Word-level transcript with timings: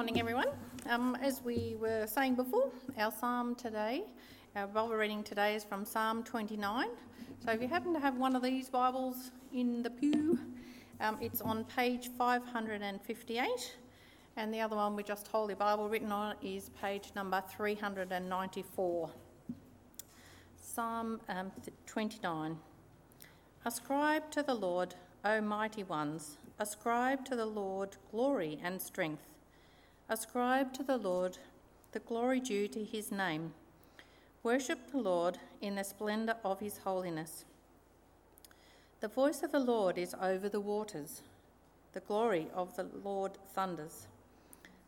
morning, 0.00 0.18
everyone. 0.18 0.48
Um, 0.88 1.14
as 1.20 1.42
we 1.44 1.76
were 1.78 2.06
saying 2.06 2.34
before, 2.34 2.70
our 2.96 3.12
psalm 3.12 3.54
today, 3.54 4.04
our 4.56 4.66
Bible 4.66 4.94
reading 4.94 5.22
today 5.22 5.54
is 5.54 5.62
from 5.62 5.84
Psalm 5.84 6.24
29. 6.24 6.88
So 7.44 7.52
if 7.52 7.60
you 7.60 7.68
happen 7.68 7.92
to 7.92 8.00
have 8.00 8.16
one 8.16 8.34
of 8.34 8.42
these 8.42 8.70
Bibles 8.70 9.30
in 9.52 9.82
the 9.82 9.90
pew, 9.90 10.38
um, 11.02 11.18
it's 11.20 11.42
on 11.42 11.64
page 11.64 12.08
558, 12.16 13.76
and 14.38 14.54
the 14.54 14.60
other 14.62 14.74
one 14.74 14.96
with 14.96 15.04
just 15.04 15.28
hold 15.28 15.50
Holy 15.50 15.54
Bible 15.54 15.86
written 15.86 16.10
on 16.10 16.34
is 16.42 16.70
page 16.80 17.12
number 17.14 17.42
394. 17.54 19.10
Psalm 20.56 21.20
um, 21.28 21.52
29. 21.84 22.56
Ascribe 23.66 24.30
to 24.30 24.42
the 24.42 24.54
Lord, 24.54 24.94
O 25.26 25.42
mighty 25.42 25.82
ones, 25.82 26.38
ascribe 26.58 27.26
to 27.26 27.36
the 27.36 27.44
Lord 27.44 27.98
glory 28.10 28.58
and 28.64 28.80
strength. 28.80 29.29
Ascribe 30.12 30.72
to 30.72 30.82
the 30.82 30.96
Lord 30.96 31.38
the 31.92 32.00
glory 32.00 32.40
due 32.40 32.66
to 32.66 32.82
his 32.82 33.12
name. 33.12 33.52
Worship 34.42 34.90
the 34.90 34.98
Lord 34.98 35.38
in 35.60 35.76
the 35.76 35.84
splendour 35.84 36.34
of 36.44 36.58
his 36.58 36.78
holiness. 36.78 37.44
The 38.98 39.06
voice 39.06 39.44
of 39.44 39.52
the 39.52 39.60
Lord 39.60 39.96
is 39.96 40.16
over 40.20 40.48
the 40.48 40.58
waters. 40.58 41.22
The 41.92 42.00
glory 42.00 42.48
of 42.52 42.74
the 42.74 42.88
Lord 43.04 43.38
thunders. 43.54 44.08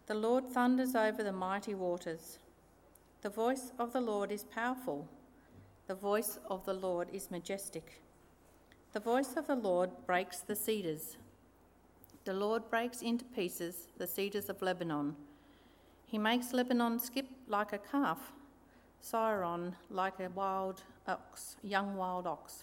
The 0.08 0.14
Lord 0.14 0.50
thunders 0.50 0.96
over 0.96 1.22
the 1.22 1.32
mighty 1.32 1.76
waters. 1.76 2.40
The 3.20 3.30
voice 3.30 3.70
of 3.78 3.92
the 3.92 4.00
Lord 4.00 4.32
is 4.32 4.42
powerful. 4.42 5.06
The 5.86 5.94
voice 5.94 6.40
of 6.50 6.64
the 6.64 6.74
Lord 6.74 7.06
is 7.12 7.30
majestic. 7.30 8.02
The 8.92 8.98
voice 8.98 9.36
of 9.36 9.46
the 9.46 9.54
Lord 9.54 9.90
breaks 10.04 10.38
the 10.38 10.56
cedars. 10.56 11.16
The 12.24 12.32
Lord 12.32 12.70
breaks 12.70 13.02
into 13.02 13.24
pieces 13.24 13.88
the 13.98 14.06
cedars 14.06 14.48
of 14.48 14.62
Lebanon. 14.62 15.16
He 16.06 16.18
makes 16.18 16.52
Lebanon 16.52 17.00
skip 17.00 17.26
like 17.48 17.72
a 17.72 17.78
calf, 17.78 18.32
Sirion 19.02 19.74
like 19.90 20.20
a 20.20 20.28
wild 20.28 20.82
ox, 21.08 21.56
young 21.64 21.96
wild 21.96 22.28
ox. 22.28 22.62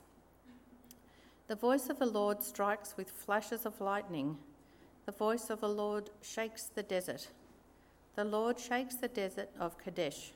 The 1.47 1.55
voice 1.55 1.89
of 1.89 1.99
the 1.99 2.05
Lord 2.05 2.41
strikes 2.41 2.95
with 2.95 3.09
flashes 3.09 3.65
of 3.65 3.81
lightning. 3.81 4.37
The 5.05 5.11
voice 5.11 5.49
of 5.49 5.59
the 5.59 5.67
Lord 5.67 6.09
shakes 6.21 6.65
the 6.73 6.83
desert. 6.83 7.27
The 8.15 8.23
Lord 8.23 8.57
shakes 8.59 8.95
the 8.95 9.07
desert 9.09 9.49
of 9.59 9.77
Kadesh. 9.77 10.31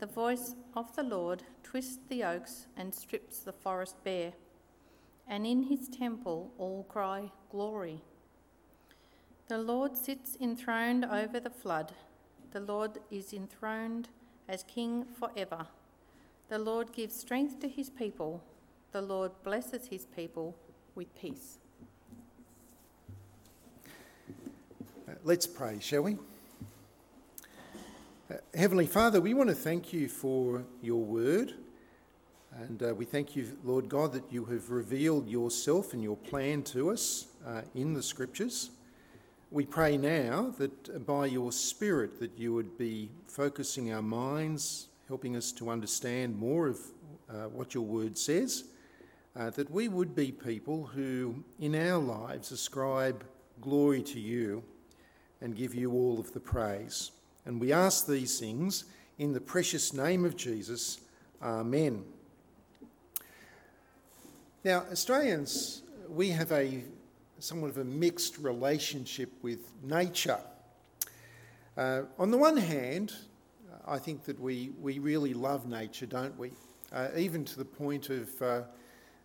The 0.00 0.06
voice 0.06 0.54
of 0.76 0.94
the 0.96 1.02
Lord 1.02 1.44
twists 1.62 2.00
the 2.08 2.24
oaks 2.24 2.66
and 2.76 2.94
strips 2.94 3.38
the 3.38 3.52
forest 3.52 3.96
bare. 4.04 4.32
And 5.26 5.46
in 5.46 5.62
his 5.62 5.88
temple 5.88 6.50
all 6.58 6.84
cry, 6.88 7.30
Glory. 7.50 8.02
The 9.48 9.56
Lord 9.56 9.96
sits 9.96 10.36
enthroned 10.38 11.06
over 11.06 11.40
the 11.40 11.48
flood. 11.48 11.92
The 12.52 12.60
Lord 12.60 12.98
is 13.10 13.32
enthroned 13.32 14.10
as 14.46 14.62
King 14.62 15.06
forever. 15.18 15.66
The 16.50 16.58
Lord 16.58 16.92
gives 16.92 17.16
strength 17.16 17.58
to 17.60 17.68
his 17.68 17.88
people. 17.88 18.42
The 18.92 19.00
Lord 19.00 19.32
blesses 19.44 19.86
his 19.86 20.04
people 20.04 20.54
with 20.94 21.14
peace. 21.18 21.56
Uh, 25.08 25.12
let's 25.24 25.46
pray, 25.46 25.78
shall 25.80 26.02
we? 26.02 26.18
Uh, 28.30 28.34
Heavenly 28.54 28.86
Father, 28.86 29.18
we 29.18 29.32
want 29.32 29.48
to 29.48 29.54
thank 29.54 29.94
you 29.94 30.08
for 30.08 30.62
your 30.82 31.02
word. 31.02 31.54
And 32.52 32.82
uh, 32.82 32.94
we 32.94 33.06
thank 33.06 33.34
you, 33.34 33.56
Lord 33.64 33.88
God, 33.88 34.12
that 34.12 34.24
you 34.30 34.44
have 34.44 34.68
revealed 34.68 35.26
yourself 35.26 35.94
and 35.94 36.02
your 36.02 36.16
plan 36.18 36.62
to 36.64 36.90
us 36.90 37.28
uh, 37.46 37.62
in 37.74 37.94
the 37.94 38.02
scriptures. 38.02 38.72
We 39.50 39.64
pray 39.64 39.96
now 39.96 40.52
that 40.58 41.06
by 41.06 41.24
your 41.24 41.52
Spirit 41.52 42.20
that 42.20 42.32
you 42.36 42.52
would 42.52 42.76
be 42.76 43.08
focusing 43.26 43.94
our 43.94 44.02
minds, 44.02 44.88
helping 45.06 45.36
us 45.36 45.52
to 45.52 45.70
understand 45.70 46.36
more 46.36 46.66
of 46.66 46.78
uh, 47.30 47.44
what 47.44 47.72
your 47.72 47.84
word 47.84 48.18
says, 48.18 48.64
uh, 49.34 49.48
that 49.50 49.70
we 49.70 49.88
would 49.88 50.14
be 50.14 50.32
people 50.32 50.84
who 50.84 51.42
in 51.58 51.74
our 51.74 51.96
lives 51.96 52.52
ascribe 52.52 53.24
glory 53.62 54.02
to 54.02 54.20
you 54.20 54.62
and 55.40 55.56
give 55.56 55.74
you 55.74 55.92
all 55.92 56.20
of 56.20 56.34
the 56.34 56.40
praise. 56.40 57.12
And 57.46 57.58
we 57.58 57.72
ask 57.72 58.06
these 58.06 58.38
things 58.38 58.84
in 59.18 59.32
the 59.32 59.40
precious 59.40 59.94
name 59.94 60.26
of 60.26 60.36
Jesus. 60.36 61.00
Amen. 61.42 62.04
Now, 64.62 64.84
Australians, 64.92 65.80
we 66.06 66.28
have 66.30 66.52
a 66.52 66.82
somewhat 67.40 67.70
of 67.70 67.78
a 67.78 67.84
mixed 67.84 68.38
relationship 68.38 69.30
with 69.42 69.72
nature. 69.82 70.40
Uh, 71.76 72.02
on 72.18 72.30
the 72.30 72.38
one 72.38 72.56
hand, 72.56 73.12
I 73.86 73.98
think 73.98 74.24
that 74.24 74.38
we, 74.40 74.72
we 74.80 74.98
really 74.98 75.34
love 75.34 75.66
nature, 75.66 76.06
don't 76.06 76.36
we? 76.36 76.52
Uh, 76.92 77.08
even 77.16 77.44
to 77.44 77.58
the 77.58 77.64
point 77.64 78.10
of 78.10 78.42
uh, 78.42 78.62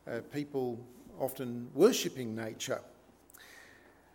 uh 0.06 0.20
people 0.32 0.80
often 1.20 1.70
worshipping 1.74 2.36
nature. 2.36 2.82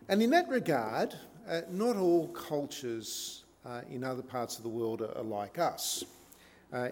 And 0.07 0.21
in 0.21 0.29
that 0.29 0.47
regard, 0.47 1.15
uh, 1.47 1.61
not 1.69 1.97
all 1.97 2.27
cultures 2.29 3.43
uh, 3.65 3.81
in 3.89 4.03
other 4.03 4.21
parts 4.21 4.57
of 4.57 4.63
the 4.63 4.69
world 4.69 5.01
are, 5.01 5.17
are 5.17 5.23
like 5.23 5.59
us. 5.59 6.03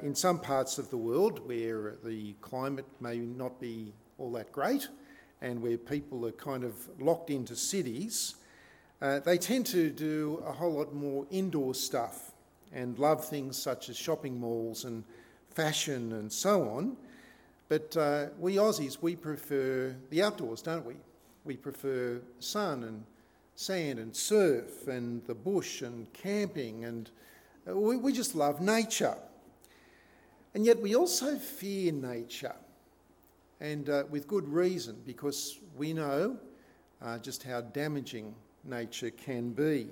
in 0.02 0.16
some 0.16 0.40
parts 0.40 0.78
of 0.80 0.90
the 0.90 0.98
world 0.98 1.48
where 1.48 1.96
the 2.04 2.34
climate 2.42 2.88
may 3.00 3.20
not 3.20 3.60
be 3.62 3.94
all 4.18 4.32
that 4.32 4.52
great, 4.52 4.88
and 5.42 5.62
where 5.62 5.78
people 5.78 6.26
are 6.26 6.32
kind 6.32 6.64
of 6.64 6.74
locked 7.00 7.30
into 7.30 7.56
cities, 7.56 8.36
uh, 9.02 9.20
they 9.20 9.38
tend 9.38 9.66
to 9.68 9.90
do 9.90 10.44
a 10.46 10.52
whole 10.52 10.74
lot 10.74 10.94
more 10.94 11.26
indoor 11.30 11.76
stuff 11.76 12.32
and 12.74 12.98
love 12.98 13.24
things 13.24 13.56
such 13.56 13.90
as 13.90 13.98
shopping 13.98 14.40
malls 14.40 14.86
and 14.86 15.04
fashion 15.52 16.14
and 16.14 16.32
so 16.32 16.70
on. 16.70 16.98
But 17.70 17.96
uh, 17.98 18.28
we 18.40 18.56
Aussies, 18.56 18.98
we 19.02 19.16
prefer 19.16 19.96
the 20.10 20.24
outdoors, 20.24 20.62
don't 20.62 20.86
we? 20.86 20.96
We 21.44 21.58
prefer 21.58 22.20
sun 22.40 22.84
and 22.84 23.04
sand 23.56 24.00
and 24.00 24.16
surf 24.16 24.88
and 24.88 25.26
the 25.26 25.34
bush 25.36 25.82
and 25.82 26.12
camping, 26.14 26.86
and 26.86 27.10
uh, 27.70 27.76
we, 27.76 27.98
we 27.98 28.14
just 28.14 28.36
love 28.36 28.62
nature. 28.62 29.16
And 30.54 30.66
yet 30.66 30.80
we 30.82 30.96
also 30.96 31.36
fear 31.36 31.92
nature 31.92 32.56
and 33.60 33.90
uh, 33.90 34.04
with 34.10 34.28
good 34.28 34.48
reason, 34.48 34.96
because 35.06 35.60
we 35.76 35.94
know 35.94 36.38
uh, 37.02 37.18
just 37.18 37.44
how 37.44 37.62
damaging 37.62 38.34
nature 38.64 39.12
can 39.12 39.52
be. 39.52 39.90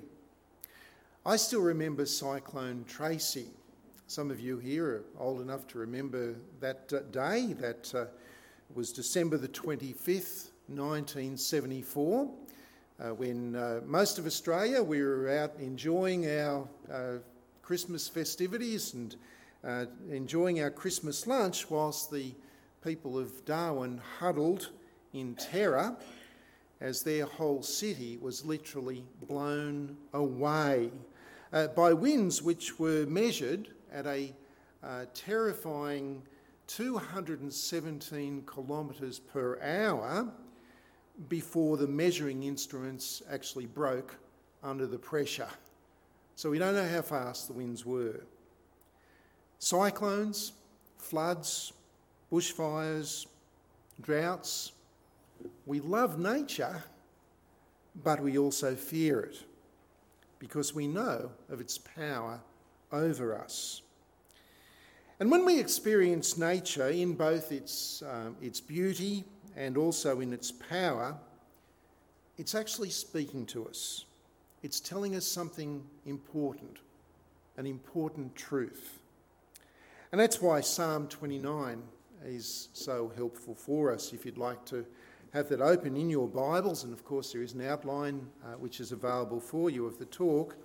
I 1.24 1.36
still 1.36 1.60
remember 1.60 2.06
Cyclone 2.06 2.84
Tracy. 2.86 3.48
Some 4.06 4.30
of 4.30 4.38
you 4.38 4.58
here 4.58 4.86
are 4.86 5.04
old 5.18 5.40
enough 5.40 5.66
to 5.68 5.78
remember 5.78 6.36
that 6.60 6.92
uh, 6.92 7.00
day. 7.10 7.54
That 7.54 7.92
uh, 7.94 8.04
was 8.74 8.92
December 8.92 9.36
the 9.36 9.48
25th, 9.48 10.50
1974, 10.68 12.30
uh, 12.98 13.08
when 13.14 13.56
uh, 13.56 13.80
most 13.84 14.18
of 14.18 14.26
Australia 14.26 14.82
we 14.82 15.02
were 15.02 15.28
out 15.28 15.54
enjoying 15.58 16.30
our 16.30 16.68
Christmas 17.62 18.06
festivities 18.08 18.94
and 18.94 19.16
enjoying 20.08 20.60
our 20.60 20.70
Christmas 20.70 21.26
lunch, 21.26 21.68
whilst 21.68 22.12
the 22.12 22.32
people 22.86 23.18
of 23.18 23.44
Darwin 23.44 24.00
huddled 24.20 24.70
in 25.12 25.34
terror 25.34 25.96
as 26.80 27.02
their 27.02 27.26
whole 27.26 27.60
city 27.60 28.16
was 28.22 28.44
literally 28.44 29.04
blown 29.26 29.96
away 30.12 30.92
uh, 31.52 31.66
by 31.68 31.92
winds 31.92 32.42
which 32.42 32.78
were 32.78 33.04
measured 33.06 33.70
at 33.92 34.06
a 34.06 34.32
uh, 34.84 35.04
terrifying 35.14 36.22
217 36.68 38.44
kilometres 38.54 39.18
per 39.18 39.60
hour 39.60 40.32
before 41.28 41.76
the 41.76 41.88
measuring 41.88 42.44
instruments 42.44 43.20
actually 43.28 43.66
broke 43.66 44.16
under 44.62 44.86
the 44.86 44.98
pressure. 44.98 45.48
So 46.36 46.50
we 46.50 46.60
don't 46.60 46.74
know 46.74 46.88
how 46.88 47.02
fast 47.02 47.48
the 47.48 47.54
winds 47.54 47.84
were. 47.84 48.20
Cyclones, 49.58 50.52
floods, 50.98 51.72
bushfires, 52.32 53.26
droughts. 54.00 54.72
We 55.64 55.80
love 55.80 56.18
nature, 56.18 56.82
but 58.02 58.20
we 58.20 58.38
also 58.38 58.74
fear 58.74 59.20
it 59.20 59.42
because 60.38 60.74
we 60.74 60.86
know 60.86 61.30
of 61.48 61.60
its 61.60 61.78
power 61.78 62.40
over 62.92 63.38
us. 63.38 63.82
And 65.18 65.30
when 65.30 65.46
we 65.46 65.58
experience 65.58 66.36
nature 66.36 66.88
in 66.88 67.14
both 67.14 67.50
its, 67.50 68.02
um, 68.02 68.36
its 68.42 68.60
beauty 68.60 69.24
and 69.56 69.78
also 69.78 70.20
in 70.20 70.32
its 70.32 70.52
power, 70.52 71.16
it's 72.36 72.54
actually 72.54 72.90
speaking 72.90 73.46
to 73.46 73.66
us. 73.66 74.04
It's 74.62 74.78
telling 74.78 75.16
us 75.16 75.26
something 75.26 75.82
important, 76.04 76.78
an 77.56 77.66
important 77.66 78.34
truth. 78.36 78.98
And 80.12 80.20
that's 80.20 80.42
why 80.42 80.60
Psalm 80.60 81.08
29 81.08 81.82
is 82.24 82.68
so 82.72 83.12
helpful 83.16 83.54
for 83.54 83.92
us. 83.92 84.12
If 84.12 84.24
you'd 84.24 84.38
like 84.38 84.64
to 84.66 84.84
have 85.32 85.48
that 85.48 85.60
open 85.60 85.96
in 85.96 86.08
your 86.08 86.28
Bibles, 86.28 86.84
and 86.84 86.92
of 86.92 87.04
course, 87.04 87.32
there 87.32 87.42
is 87.42 87.52
an 87.52 87.66
outline 87.66 88.26
uh, 88.44 88.52
which 88.54 88.80
is 88.80 88.92
available 88.92 89.40
for 89.40 89.70
you 89.70 89.86
of 89.86 89.98
the 89.98 90.06
talk. 90.06 90.56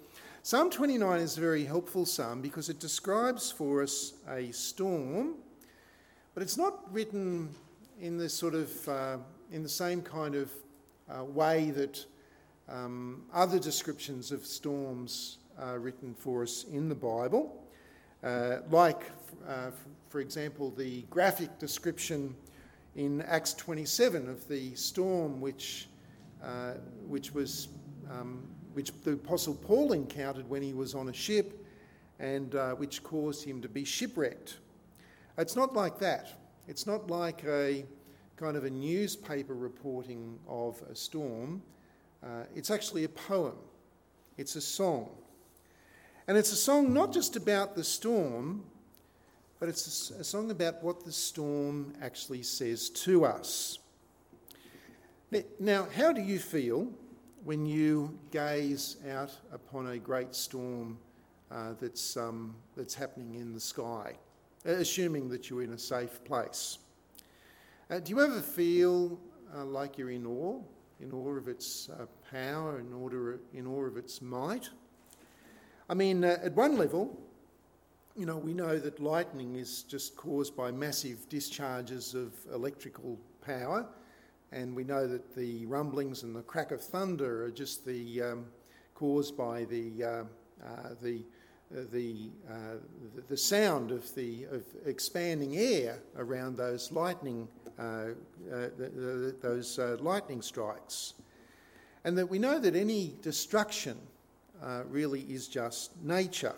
Psalm 0.44 0.70
29 0.70 1.20
is 1.20 1.38
a 1.38 1.42
very 1.42 1.66
helpful 1.66 2.06
psalm 2.06 2.42
because 2.42 2.70
it 2.70 2.80
describes 2.80 3.52
for 3.52 3.84
us 3.84 4.14
a 4.30 4.52
storm, 4.52 5.36
but 6.34 6.42
it's 6.42 6.58
not 6.58 6.92
written 6.92 7.50
in 8.00 8.18
the 8.18 8.28
sort 8.30 8.56
of 8.56 8.90
uh, 8.90 9.18
in 9.52 9.62
the 9.62 9.70
same 9.70 10.02
kind 10.02 10.36
of 10.36 10.52
uh, 11.10 11.24
way 11.24 11.72
that 11.72 12.06
um, 12.70 13.24
other 13.34 13.60
descriptions 13.60 14.32
of 14.32 14.46
storms 14.46 15.38
are 15.60 15.80
written 15.80 16.14
for 16.14 16.44
us 16.44 16.66
in 16.72 16.90
the 16.90 16.96
Bible, 16.96 17.64
uh, 18.24 18.58
like, 18.70 19.04
uh, 19.48 19.72
for 20.10 20.20
example, 20.20 20.72
the 20.72 21.02
graphic 21.04 21.58
description 21.60 22.36
in 22.96 23.22
Acts 23.24 23.54
27 23.54 24.30
of 24.30 24.48
the 24.48 24.76
storm 24.76 25.42
which, 25.42 25.88
uh, 26.44 26.74
which, 27.08 27.34
was, 27.34 27.70
um, 28.10 28.44
which 28.74 28.92
the 29.04 29.14
Apostle 29.14 29.56
Paul 29.56 29.94
encountered 29.94 30.48
when 30.50 30.62
he 30.62 30.74
was 30.74 30.94
on 30.94 31.10
a 31.10 31.14
ship 31.14 31.66
and 32.20 32.54
uh, 32.56 32.74
which 32.74 33.04
caused 33.04 33.44
him 33.44 33.62
to 33.62 33.70
be 33.70 33.84
shipwrecked. 33.84 34.60
It's 35.38 35.56
not 35.56 35.74
like 35.74 35.98
that. 36.00 36.40
It's 36.68 36.86
not 36.86 37.10
like 37.10 37.44
a 37.46 37.86
kind 38.36 38.56
of 38.56 38.66
a 38.66 38.70
newspaper 38.70 39.56
reporting 39.56 40.38
of 40.48 40.82
a 40.92 40.96
storm. 40.96 41.62
Uh, 42.24 42.44
it's 42.56 42.70
actually 42.70 43.04
a 43.04 43.10
poem, 43.10 43.56
it's 44.38 44.56
a 44.56 44.62
song. 44.62 45.10
And 46.28 46.38
it's 46.38 46.52
a 46.52 46.56
song 46.56 46.94
not 46.94 47.12
just 47.12 47.36
about 47.36 47.76
the 47.76 47.84
storm, 47.84 48.64
but 49.60 49.70
it's 49.70 50.12
a, 50.12 50.24
song 50.24 50.52
about 50.52 50.84
what 50.84 51.06
the 51.06 51.12
storm 51.12 51.94
actually 52.02 52.44
says 52.44 52.90
to 52.90 53.26
us. 53.26 53.80
Now, 55.60 55.88
how 55.96 56.12
do 56.12 56.22
you 56.22 56.40
feel 56.40 56.88
when 57.44 57.66
you 57.66 58.18
gaze 58.32 58.98
out 59.10 59.32
upon 59.54 59.88
a 59.88 59.98
great 59.98 60.36
storm 60.36 60.98
uh, 61.52 61.74
that's, 61.80 62.18
um, 62.18 62.56
that's 62.76 62.94
happening 62.94 63.36
in 63.36 63.54
the 63.54 63.60
sky, 63.60 64.16
assuming 64.66 65.30
that 65.30 65.50
you're 65.50 65.64
in 65.64 65.74
a 65.74 65.78
safe 65.78 66.24
place? 66.24 66.80
Uh, 67.90 68.00
do 68.00 68.10
you 68.10 68.22
ever 68.22 68.42
feel 68.42 69.20
uh, 69.56 69.66
like 69.66 69.98
you're 69.98 70.12
in 70.12 70.26
awe, 70.26 70.60
in 71.02 71.12
awe 71.12 71.36
of 71.36 71.48
its 71.48 71.90
uh, 71.90 72.06
power, 72.32 72.80
in, 72.80 72.94
order, 72.94 73.40
in 73.54 73.68
awe 73.68 73.86
of 73.86 73.98
its 73.98 74.22
might? 74.22 74.70
I 75.92 75.94
mean, 75.94 76.24
uh, 76.24 76.38
at 76.42 76.54
one 76.56 76.78
level, 76.78 77.20
you 78.16 78.26
know, 78.26 78.38
we 78.38 78.54
know 78.54 78.80
that 78.80 79.02
lightning 79.02 79.58
is 79.58 79.84
just 79.84 80.16
caused 80.16 80.56
by 80.56 80.72
massive 80.72 81.28
discharges 81.28 82.14
of 82.14 82.32
electrical 82.54 83.20
power, 83.46 83.86
and 84.54 84.74
we 84.74 84.86
know 84.86 85.06
that 85.06 85.36
the 85.36 85.66
rumblings 85.66 86.24
and 86.24 86.34
the 86.34 86.44
crack 86.44 86.72
of 86.72 86.82
thunder 86.82 87.44
are 87.44 87.52
just 87.52 87.86
the 87.86 88.22
um, 88.22 88.46
caused 88.96 89.36
by 89.36 89.66
the 89.66 90.02
uh, 90.02 90.08
uh, 90.66 90.94
the 91.02 91.26
the, 91.70 92.30
uh, 92.50 92.78
the 93.28 93.36
sound 93.36 93.92
of 93.92 94.16
the 94.16 94.46
of 94.46 94.64
expanding 94.86 95.58
air 95.58 96.00
around 96.16 96.56
those 96.56 96.90
lightning 96.94 97.50
uh, 97.78 98.12
uh, 98.50 98.68
those 99.42 99.78
uh, 99.78 99.98
lightning 100.00 100.42
strikes, 100.42 101.16
and 102.06 102.18
that 102.18 102.30
we 102.30 102.40
know 102.40 102.60
that 102.60 102.78
any 102.78 103.14
destruction 103.22 103.98
uh, 104.64 104.84
really 104.90 105.22
is 105.22 105.48
just 105.48 106.02
nature. 106.04 106.56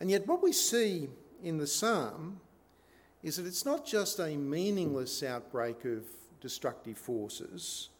And 0.00 0.10
yet, 0.10 0.26
what 0.26 0.42
we 0.42 0.52
see 0.52 1.08
in 1.42 1.58
the 1.58 1.66
psalm 1.66 2.40
is 3.22 3.36
that 3.36 3.46
it's 3.46 3.66
not 3.66 3.84
just 3.84 4.18
a 4.18 4.36
meaningless 4.36 5.22
outbreak 5.22 5.84
of 5.84 6.04
destructive 6.40 6.96
forces. 6.96 7.90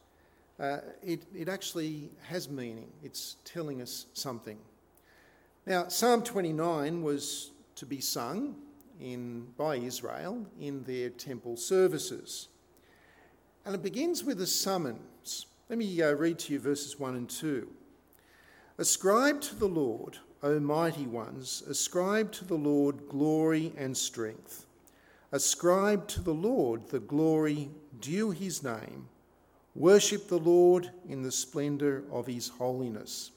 Uh, 0.58 0.78
it, 1.02 1.24
it 1.34 1.48
actually 1.48 2.10
has 2.22 2.48
meaning. 2.48 2.88
It's 3.02 3.36
telling 3.44 3.82
us 3.82 4.06
something. 4.14 4.58
Now, 5.66 5.88
Psalm 5.88 6.22
29 6.22 7.02
was 7.02 7.50
to 7.76 7.86
be 7.86 8.00
sung 8.00 8.56
in, 9.00 9.46
by 9.56 9.76
Israel 9.76 10.46
in 10.58 10.82
their 10.84 11.10
temple 11.10 11.56
services. 11.56 12.48
And 13.64 13.74
it 13.74 13.82
begins 13.82 14.24
with 14.24 14.40
a 14.40 14.46
summons. 14.46 15.46
Let 15.68 15.78
me 15.78 16.02
uh, 16.02 16.12
read 16.12 16.38
to 16.40 16.54
you 16.54 16.58
verses 16.58 16.98
1 16.98 17.14
and 17.14 17.28
2. 17.28 17.68
Ascribe 18.80 19.42
to 19.42 19.54
the 19.56 19.68
Lord, 19.68 20.16
O 20.42 20.58
mighty 20.58 21.06
ones, 21.06 21.62
ascribe 21.68 22.32
to 22.32 22.46
the 22.46 22.56
Lord 22.56 23.10
glory 23.10 23.74
and 23.76 23.94
strength. 23.94 24.64
Ascribe 25.32 26.08
to 26.08 26.22
the 26.22 26.32
Lord 26.32 26.88
the 26.88 27.00
glory 27.00 27.68
due 28.00 28.30
his 28.30 28.62
name. 28.62 29.06
Worship 29.74 30.28
the 30.28 30.38
Lord 30.38 30.90
in 31.06 31.22
the 31.22 31.30
splendour 31.30 32.04
of 32.10 32.26
his 32.26 32.48
holiness. 32.48 33.32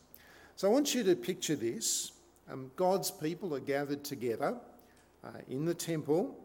So 0.56 0.70
I 0.70 0.72
want 0.72 0.96
you 0.96 1.04
to 1.04 1.14
picture 1.14 1.58
this. 1.58 2.14
Um, 2.50 2.72
God's 2.78 3.12
people 3.12 3.54
are 3.54 3.60
gathered 3.60 4.06
together 4.06 4.56
uh, 5.26 5.30
in 5.50 5.66
the 5.66 5.74
temple, 5.74 6.38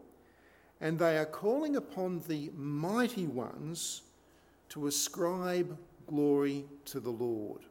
and 0.81 0.99
they 0.99 1.17
are 1.17 1.25
calling 1.25 1.77
upon 1.77 2.21
the 2.27 2.51
mighty 2.53 3.27
ones 3.27 4.01
to 4.67 4.87
ascribe 4.87 5.77
glory 6.05 6.65
to 6.83 6.99
the 6.99 7.11
Lord. 7.11 7.61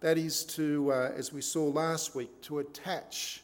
That 0.00 0.16
is 0.16 0.44
to, 0.44 0.92
uh, 0.92 1.12
as 1.14 1.32
we 1.32 1.42
saw 1.42 1.64
last 1.64 2.14
week, 2.14 2.40
to 2.42 2.60
attach 2.60 3.42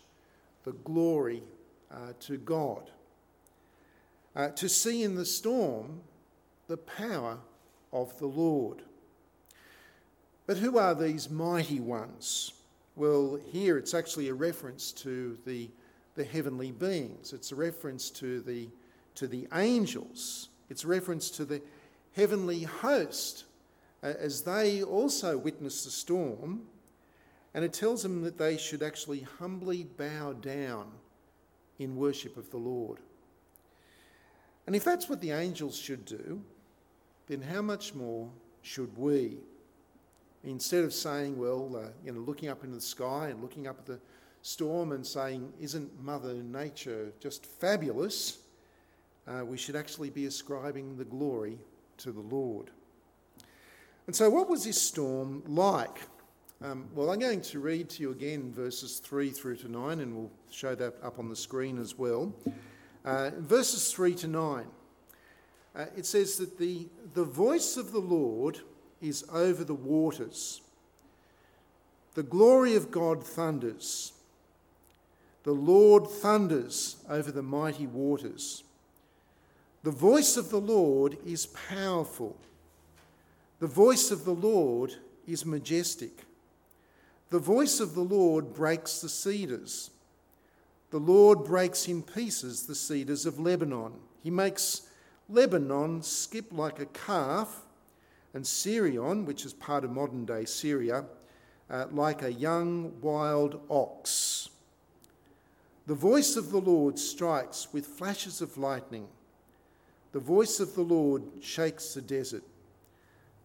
the 0.65 0.73
glory 0.73 1.43
uh, 1.91 2.13
to 2.21 2.39
God. 2.39 2.91
Uh, 4.35 4.49
to 4.49 4.69
see 4.69 5.03
in 5.03 5.15
the 5.15 5.25
storm 5.25 6.01
the 6.67 6.77
power 6.77 7.39
of 7.93 8.19
the 8.19 8.27
Lord. 8.27 8.83
But 10.47 10.57
who 10.57 10.79
are 10.79 10.95
these 10.95 11.29
mighty 11.29 11.81
ones? 11.81 12.53
Well, 12.95 13.39
here 13.53 13.77
it's 13.77 13.95
actually 13.95 14.29
a 14.29 14.35
reference 14.35 14.93
to 14.93 15.37
the, 15.45 15.69
the 16.15 16.25
heavenly 16.25 16.73
beings. 16.73 17.33
It's 17.33 17.53
a 17.53 17.57
reference 17.57 18.11
to 18.11 18.41
the, 18.41 18.69
to 19.17 19.27
the 19.27 19.47
angels. 19.53 20.49
It's 20.71 20.85
a 20.85 20.89
reference 20.89 21.31
to 21.33 21.45
the 21.45 21.61
heavenly 22.15 22.63
host 22.63 23.45
as 24.03 24.43
they 24.43 24.83
also 24.83 25.37
witness 25.37 25.85
the 25.85 25.91
storm. 25.91 26.63
And 27.55 27.65
it 27.65 27.73
tells 27.73 28.03
them 28.03 28.23
that 28.23 28.37
they 28.37 28.59
should 28.59 28.83
actually 28.83 29.21
humbly 29.39 29.85
bow 29.97 30.35
down 30.35 30.91
in 31.79 31.97
worship 31.97 32.37
of 32.37 32.51
the 32.51 32.59
Lord. 32.59 32.99
And 34.67 34.77
if 34.77 34.85
that's 34.85 35.09
what 35.09 35.21
the 35.21 35.31
angels 35.31 35.77
should 35.77 36.05
do, 36.05 36.43
then 37.29 37.41
how 37.41 37.63
much 37.63 37.95
more 37.95 38.29
should 38.63 38.97
we? 38.99 39.39
Instead 40.45 40.85
of 40.85 40.93
saying, 40.93 41.39
well, 41.39 41.75
uh, 41.77 41.89
you 42.05 42.13
know, 42.13 42.21
looking 42.21 42.49
up 42.49 42.63
into 42.63 42.77
the 42.77 42.81
sky 42.81 43.29
and 43.29 43.41
looking 43.41 43.67
up 43.67 43.79
at 43.79 43.87
the 43.87 44.01
storm 44.43 44.93
and 44.93 45.05
saying, 45.05 45.53
isn't 45.61 45.91
Mother 46.03 46.35
Nature 46.35 47.13
just 47.21 47.47
fabulous? 47.47 48.39
Uh, 49.27 49.45
we 49.45 49.57
should 49.57 49.75
actually 49.75 50.11
be 50.11 50.27
ascribing 50.27 50.97
the 50.97 51.05
glory 51.05 51.59
to 51.97 52.13
the 52.13 52.21
Lord. 52.21 52.71
And 54.07 54.15
so, 54.15 54.31
what 54.31 54.49
was 54.49 54.65
this 54.65 54.81
storm 54.81 55.43
like? 55.49 56.01
Um, 56.63 56.87
well, 56.95 57.11
I'm 57.11 57.19
going 57.19 57.41
to 57.43 57.61
read 57.61 57.91
to 57.91 58.03
you 58.03 58.13
again 58.13 58.53
verses 58.53 58.99
3 58.99 59.31
through 59.31 59.57
to 59.57 59.69
9, 59.69 60.01
and 60.01 60.17
we'll 60.17 60.31
show 60.51 60.75
that 60.75 60.95
up 61.03 61.19
on 61.19 61.29
the 61.29 61.37
screen 61.37 61.79
as 61.79 61.99
well. 61.99 62.33
Uh, 63.05 63.31
verses 63.37 63.93
3 63.93 64.15
to 64.15 64.29
9, 64.29 64.65
uh, 65.75 65.85
it 65.97 66.07
says 66.07 66.37
that 66.37 66.57
the, 66.57 66.89
the 67.15 67.25
voice 67.25 67.77
of 67.77 67.93
the 67.93 67.99
Lord 67.99 68.61
is 69.03 69.25
over 69.33 69.65
the 69.65 69.75
waters. 69.75 70.63
The 72.15 72.23
glory 72.23 72.75
of 72.75 72.91
God 72.91 73.23
thunders. 73.23 74.13
The 75.43 75.53
Lord 75.53 76.09
thunders 76.09 76.97
over 77.11 77.31
the 77.31 77.43
mighty 77.43 77.87
waters. 77.87 78.65
The 79.83 79.91
voice 79.91 80.37
of 80.37 80.51
the 80.51 80.61
Lord 80.61 81.19
is 81.27 81.47
powerful. 81.47 82.37
The 83.59 83.67
voice 83.67 84.11
of 84.11 84.25
the 84.25 84.35
Lord 84.35 84.95
is 85.27 85.47
majestic. 85.47 86.25
The 87.31 87.39
voice 87.39 87.81
of 87.81 87.95
the 87.95 88.03
Lord 88.05 88.53
breaks 88.53 89.01
the 89.01 89.09
cedars. 89.09 89.91
The 90.91 91.01
Lord 91.01 91.45
breaks 91.45 91.89
in 91.89 92.03
pieces 92.03 92.67
the 92.67 92.75
cedars 92.75 93.25
of 93.27 93.41
Lebanon. 93.41 93.95
He 94.23 94.31
makes 94.31 94.83
Lebanon 95.29 96.03
skip 96.03 96.53
like 96.53 96.79
a 96.79 96.87
calf 96.87 97.63
and 98.35 98.45
Sirion, 98.45 99.25
which 99.25 99.45
is 99.45 99.53
part 99.53 99.85
of 99.85 99.91
modern 99.91 100.27
day 100.27 100.45
Syria, 100.45 101.07
uh, 101.71 101.87
like 101.91 102.23
a 102.23 102.33
young 102.33 102.93
wild 103.01 103.61
ox. 103.71 104.51
The 105.87 105.95
voice 105.95 106.37
of 106.37 106.51
the 106.51 106.61
Lord 106.61 106.99
strikes 106.99 107.69
with 107.73 107.87
flashes 107.87 108.41
of 108.41 108.59
lightning. 108.59 109.09
The 110.13 110.21
voice 110.21 110.61
of 110.61 110.75
the 110.75 110.83
Lord 110.83 111.23
shakes 111.41 111.95
the 111.95 112.03
desert. 112.03 112.43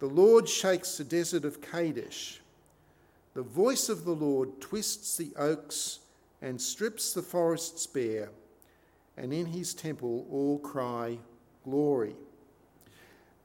The 0.02 0.08
Lord 0.08 0.50
shakes 0.50 0.98
the 0.98 1.04
desert 1.04 1.46
of 1.46 1.62
Kadesh. 1.62 2.42
The 3.36 3.44
voice 3.44 3.88
of 3.88 4.04
the 4.04 4.16
Lord 4.16 4.60
twists 4.60 5.16
the 5.16 5.32
oaks 5.38 6.00
and 6.42 6.60
strips 6.60 7.14
the 7.14 7.22
forests 7.22 7.86
bare, 7.86 8.32
and 9.16 9.32
in 9.32 9.46
his 9.46 9.76
temple 9.76 10.26
all 10.32 10.58
cry, 10.58 11.20
Glory. 11.64 12.16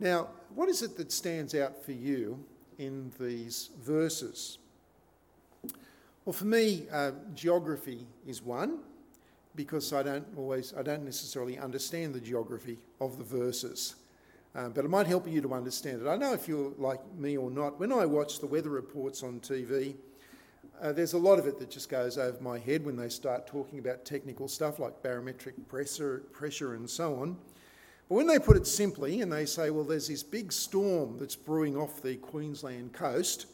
Now, 0.00 0.28
what 0.54 0.70
is 0.70 0.80
it 0.80 0.96
that 0.96 1.12
stands 1.12 1.54
out 1.54 1.84
for 1.84 1.92
you 1.92 2.42
in 2.78 3.12
these 3.20 3.68
verses? 3.82 4.56
Well, 6.24 6.32
for 6.32 6.46
me, 6.46 6.86
uh, 6.90 7.10
geography 7.34 8.06
is 8.26 8.40
one 8.40 8.78
because 9.56 9.92
I 9.92 10.02
don't 10.02 10.26
always, 10.38 10.72
I 10.72 10.80
don't 10.82 11.04
necessarily 11.04 11.58
understand 11.58 12.14
the 12.14 12.20
geography 12.20 12.78
of 12.98 13.18
the 13.18 13.24
verses. 13.24 13.96
Uh, 14.56 14.70
but 14.70 14.86
it 14.86 14.88
might 14.88 15.06
help 15.06 15.28
you 15.28 15.42
to 15.42 15.52
understand 15.52 16.00
it. 16.00 16.08
I 16.08 16.16
know 16.16 16.32
if 16.32 16.48
you're 16.48 16.72
like 16.78 17.00
me 17.14 17.36
or 17.36 17.50
not, 17.50 17.78
when 17.78 17.92
I 17.92 18.06
watch 18.06 18.40
the 18.40 18.46
weather 18.46 18.70
reports 18.70 19.22
on 19.22 19.38
TV, 19.40 19.96
uh, 20.80 20.92
there's 20.92 21.12
a 21.12 21.18
lot 21.18 21.38
of 21.38 21.46
it 21.46 21.58
that 21.58 21.70
just 21.70 21.90
goes 21.90 22.16
over 22.16 22.40
my 22.40 22.58
head 22.58 22.82
when 22.84 22.96
they 22.96 23.10
start 23.10 23.46
talking 23.46 23.78
about 23.78 24.06
technical 24.06 24.48
stuff 24.48 24.78
like 24.78 25.02
barometric 25.02 25.68
pressure, 25.68 26.22
pressure 26.32 26.74
and 26.74 26.88
so 26.88 27.16
on. 27.16 27.36
But 28.08 28.14
when 28.14 28.26
they 28.26 28.38
put 28.38 28.56
it 28.56 28.66
simply 28.66 29.20
and 29.20 29.30
they 29.30 29.44
say, 29.44 29.68
well, 29.68 29.84
there's 29.84 30.08
this 30.08 30.22
big 30.22 30.50
storm 30.50 31.18
that's 31.18 31.36
brewing 31.36 31.76
off 31.76 32.00
the 32.00 32.16
Queensland 32.16 32.94
coast 32.94 33.46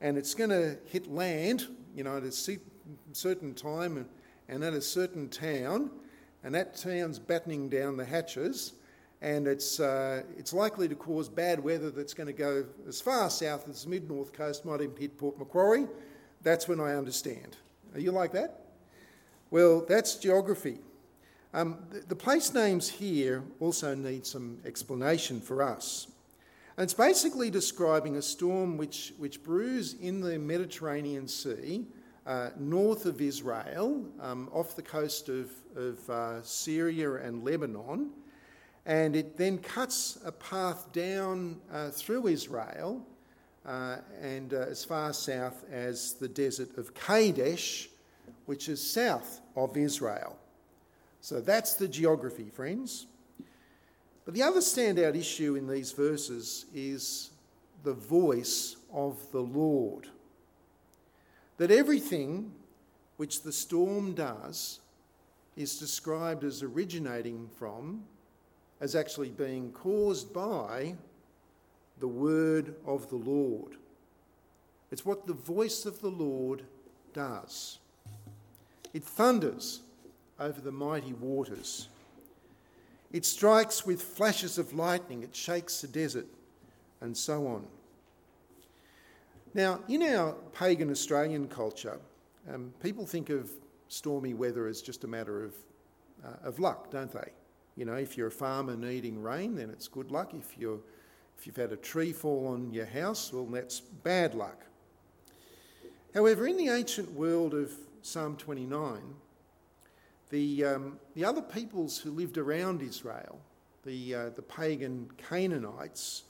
and 0.00 0.16
it's 0.16 0.34
going 0.34 0.50
to 0.50 0.76
hit 0.86 1.10
land, 1.10 1.66
you 1.96 2.04
know, 2.04 2.16
at 2.16 2.22
a 2.22 2.30
certain 2.30 3.54
time 3.54 4.06
and 4.48 4.62
at 4.62 4.72
a 4.72 4.80
certain 4.80 5.28
town, 5.28 5.90
and 6.44 6.54
that 6.54 6.76
town's 6.76 7.18
battening 7.18 7.68
down 7.68 7.96
the 7.96 8.04
hatches, 8.04 8.74
and 9.24 9.48
it's, 9.48 9.80
uh, 9.80 10.22
it's 10.36 10.52
likely 10.52 10.86
to 10.86 10.94
cause 10.94 11.30
bad 11.30 11.58
weather 11.58 11.90
that's 11.90 12.12
going 12.12 12.26
to 12.26 12.34
go 12.34 12.66
as 12.86 13.00
far 13.00 13.30
south 13.30 13.66
as 13.70 13.84
the 13.84 13.90
mid 13.90 14.06
north 14.06 14.34
coast, 14.34 14.66
might 14.66 14.82
even 14.82 14.94
hit 14.98 15.16
Port 15.16 15.38
Macquarie. 15.38 15.86
That's 16.42 16.68
when 16.68 16.78
I 16.78 16.94
understand. 16.94 17.56
Are 17.94 18.00
you 18.00 18.12
like 18.12 18.32
that? 18.32 18.66
Well, 19.50 19.86
that's 19.88 20.16
geography. 20.16 20.76
Um, 21.54 21.78
the, 21.88 22.00
the 22.00 22.14
place 22.14 22.52
names 22.52 22.86
here 22.86 23.42
also 23.60 23.94
need 23.94 24.26
some 24.26 24.58
explanation 24.66 25.40
for 25.40 25.62
us. 25.62 26.08
And 26.76 26.84
it's 26.84 26.92
basically 26.92 27.48
describing 27.48 28.16
a 28.16 28.22
storm 28.22 28.76
which, 28.76 29.14
which 29.16 29.42
brews 29.42 29.94
in 30.02 30.20
the 30.20 30.38
Mediterranean 30.38 31.28
Sea, 31.28 31.86
uh, 32.26 32.50
north 32.58 33.06
of 33.06 33.22
Israel, 33.22 34.04
um, 34.20 34.50
off 34.52 34.76
the 34.76 34.82
coast 34.82 35.30
of, 35.30 35.50
of 35.76 36.10
uh, 36.10 36.42
Syria 36.42 37.14
and 37.14 37.42
Lebanon, 37.42 38.10
and 38.86 39.16
it 39.16 39.36
then 39.36 39.58
cuts 39.58 40.18
a 40.24 40.32
path 40.32 40.92
down 40.92 41.60
uh, 41.72 41.90
through 41.90 42.26
Israel 42.26 43.06
uh, 43.64 43.96
and 44.20 44.52
uh, 44.52 44.58
as 44.58 44.84
far 44.84 45.12
south 45.12 45.64
as 45.70 46.14
the 46.14 46.28
desert 46.28 46.76
of 46.76 46.94
Kadesh, 46.94 47.88
which 48.46 48.68
is 48.68 48.82
south 48.82 49.40
of 49.56 49.76
Israel. 49.76 50.38
So 51.20 51.40
that's 51.40 51.74
the 51.74 51.88
geography, 51.88 52.50
friends. 52.50 53.06
But 54.26 54.34
the 54.34 54.42
other 54.42 54.60
standout 54.60 55.16
issue 55.16 55.56
in 55.56 55.66
these 55.66 55.92
verses 55.92 56.66
is 56.74 57.30
the 57.82 57.94
voice 57.94 58.76
of 58.92 59.18
the 59.32 59.40
Lord. 59.40 60.08
That 61.56 61.70
everything 61.70 62.52
which 63.16 63.42
the 63.42 63.52
storm 63.52 64.14
does 64.14 64.80
is 65.56 65.78
described 65.78 66.44
as 66.44 66.62
originating 66.62 67.48
from, 67.58 68.04
as 68.80 68.94
actually 68.94 69.30
being 69.30 69.72
caused 69.72 70.32
by 70.32 70.94
the 72.00 72.08
word 72.08 72.74
of 72.86 73.08
the 73.08 73.16
Lord. 73.16 73.76
It's 74.90 75.04
what 75.04 75.26
the 75.26 75.32
voice 75.32 75.86
of 75.86 76.00
the 76.00 76.10
Lord 76.10 76.62
does. 77.12 77.78
It 78.92 79.04
thunders 79.04 79.80
over 80.38 80.60
the 80.60 80.72
mighty 80.72 81.12
waters. 81.14 81.88
It 83.12 83.24
strikes 83.24 83.86
with 83.86 84.02
flashes 84.02 84.58
of 84.58 84.74
lightning, 84.74 85.22
it 85.22 85.34
shakes 85.34 85.80
the 85.80 85.88
desert, 85.88 86.26
and 87.00 87.16
so 87.16 87.46
on. 87.46 87.66
Now, 89.54 89.80
in 89.88 90.02
our 90.02 90.32
pagan 90.52 90.90
Australian 90.90 91.46
culture, 91.46 91.98
um, 92.52 92.72
people 92.82 93.06
think 93.06 93.30
of 93.30 93.50
stormy 93.88 94.34
weather 94.34 94.66
as 94.66 94.82
just 94.82 95.04
a 95.04 95.06
matter 95.06 95.44
of, 95.44 95.54
uh, 96.24 96.48
of 96.48 96.58
luck, 96.58 96.90
don't 96.90 97.12
they? 97.12 97.30
You 97.76 97.84
know, 97.84 97.94
if 97.94 98.16
you're 98.16 98.28
a 98.28 98.32
farmer 98.32 98.76
needing 98.76 99.22
rain, 99.22 99.56
then 99.56 99.70
it's 99.70 99.88
good 99.88 100.10
luck. 100.10 100.32
If 100.34 100.56
you're 100.58 100.80
if 101.38 101.46
you've 101.46 101.56
had 101.56 101.72
a 101.72 101.76
tree 101.76 102.12
fall 102.12 102.46
on 102.48 102.72
your 102.72 102.86
house, 102.86 103.32
well, 103.32 103.44
that's 103.44 103.80
bad 103.80 104.34
luck. 104.34 104.64
However, 106.14 106.46
in 106.46 106.56
the 106.56 106.68
ancient 106.68 107.12
world 107.12 107.54
of 107.54 107.72
Psalm 108.02 108.36
29, 108.36 109.00
the, 110.30 110.64
um, 110.64 110.98
the 111.14 111.24
other 111.24 111.42
peoples 111.42 111.98
who 111.98 112.12
lived 112.12 112.38
around 112.38 112.82
Israel, 112.82 113.40
the, 113.84 114.14
uh, 114.14 114.30
the 114.30 114.42
pagan 114.42 115.10
Canaanites, 115.16 116.22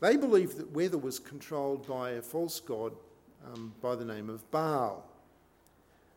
they 0.00 0.16
believed 0.16 0.56
that 0.56 0.72
weather 0.72 0.98
was 0.98 1.18
controlled 1.18 1.86
by 1.86 2.12
a 2.12 2.22
false 2.22 2.58
god 2.60 2.92
um, 3.52 3.74
by 3.80 3.94
the 3.94 4.04
name 4.04 4.30
of 4.30 4.48
Baal. 4.50 5.04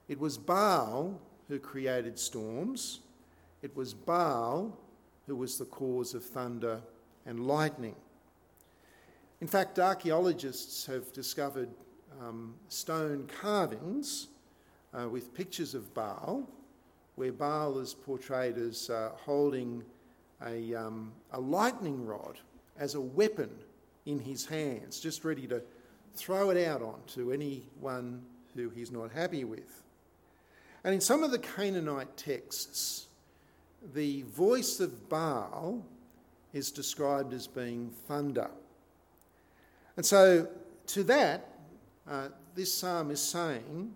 It 0.07 0.19
was 0.19 0.37
Baal 0.37 1.19
who 1.47 1.59
created 1.59 2.17
storms, 2.17 2.99
it 3.61 3.75
was 3.75 3.93
Baal 3.93 4.77
who 5.27 5.35
was 5.35 5.57
the 5.57 5.65
cause 5.65 6.13
of 6.13 6.23
thunder 6.23 6.81
and 7.25 7.47
lightning. 7.47 7.95
In 9.41 9.47
fact, 9.47 9.79
archaeologists 9.79 10.85
have 10.85 11.11
discovered 11.13 11.69
um, 12.21 12.55
stone 12.69 13.27
carvings 13.41 14.27
uh, 14.93 15.09
with 15.09 15.33
pictures 15.33 15.73
of 15.73 15.93
Baal, 15.93 16.47
where 17.15 17.31
Baal 17.31 17.79
is 17.79 17.93
portrayed 17.93 18.57
as 18.57 18.89
uh, 18.89 19.11
holding 19.15 19.83
a, 20.45 20.73
um, 20.75 21.11
a 21.31 21.39
lightning 21.39 22.05
rod 22.05 22.39
as 22.77 22.95
a 22.95 23.01
weapon 23.01 23.49
in 24.05 24.19
his 24.19 24.45
hands, 24.45 24.99
just 24.99 25.25
ready 25.25 25.47
to 25.47 25.61
throw 26.13 26.49
it 26.49 26.65
out 26.65 26.81
onto 26.81 27.31
anyone 27.31 28.21
who 28.55 28.69
he's 28.69 28.91
not 28.91 29.11
happy 29.11 29.43
with. 29.43 29.83
And 30.83 30.93
in 30.93 31.01
some 31.01 31.23
of 31.23 31.31
the 31.31 31.39
Canaanite 31.39 32.15
texts, 32.15 33.04
the 33.93 34.23
voice 34.23 34.79
of 34.79 35.09
Baal 35.09 35.85
is 36.53 36.71
described 36.71 37.33
as 37.33 37.47
being 37.47 37.91
thunder. 38.07 38.49
And 39.97 40.05
so, 40.05 40.47
to 40.87 41.03
that, 41.03 41.49
uh, 42.09 42.29
this 42.53 42.73
psalm 42.73 43.11
is 43.11 43.21
saying, 43.21 43.93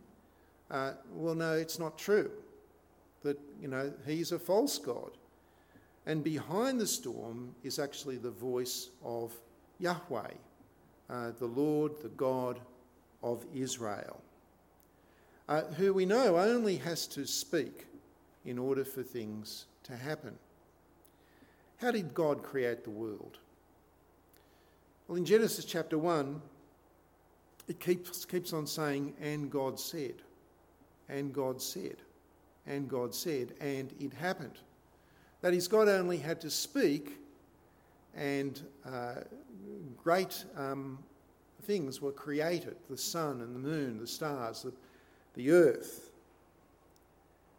uh, 0.69 0.93
well, 1.13 1.35
no, 1.35 1.53
it's 1.53 1.79
not 1.79 1.97
true. 1.97 2.31
That, 3.23 3.39
you 3.61 3.67
know, 3.67 3.91
he's 4.05 4.31
a 4.31 4.39
false 4.39 4.77
God. 4.77 5.11
And 6.05 6.23
behind 6.23 6.79
the 6.79 6.87
storm 6.87 7.53
is 7.63 7.79
actually 7.79 8.17
the 8.17 8.31
voice 8.31 8.89
of 9.03 9.33
Yahweh, 9.79 10.31
uh, 11.09 11.31
the 11.39 11.45
Lord, 11.45 12.01
the 12.01 12.09
God 12.09 12.59
of 13.21 13.45
Israel, 13.53 14.21
uh, 15.47 15.63
who 15.77 15.93
we 15.93 16.05
know 16.05 16.37
only 16.37 16.77
has 16.77 17.07
to 17.07 17.25
speak 17.25 17.85
in 18.45 18.57
order 18.57 18.85
for 18.85 19.03
things 19.03 19.65
to 19.89 19.97
happen. 19.97 20.37
How 21.77 21.91
did 21.91 22.13
God 22.13 22.43
create 22.43 22.83
the 22.83 22.89
world? 22.89 23.37
Well, 25.07 25.17
in 25.17 25.25
Genesis 25.25 25.65
chapter 25.65 25.97
1, 25.97 26.41
it 27.67 27.79
keeps, 27.79 28.25
keeps 28.25 28.53
on 28.53 28.67
saying, 28.67 29.13
and 29.21 29.49
God 29.49 29.79
said, 29.79 30.15
and 31.07 31.33
God 31.33 31.61
said, 31.61 31.97
and 32.67 32.87
God 32.89 33.15
said, 33.15 33.53
and 33.59 33.93
it 33.99 34.13
happened. 34.13 34.57
That 35.41 35.53
is, 35.53 35.67
God 35.67 35.87
only 35.87 36.17
had 36.17 36.41
to 36.41 36.49
speak, 36.49 37.17
and 38.15 38.61
uh, 38.85 39.15
great 40.03 40.43
um, 40.57 40.99
things 41.63 42.01
were 42.01 42.11
created 42.11 42.75
the 42.89 42.97
sun 42.97 43.41
and 43.41 43.55
the 43.55 43.59
moon, 43.59 43.99
the 43.99 44.07
stars, 44.07 44.63
the, 44.63 44.73
the 45.35 45.51
earth. 45.51 46.11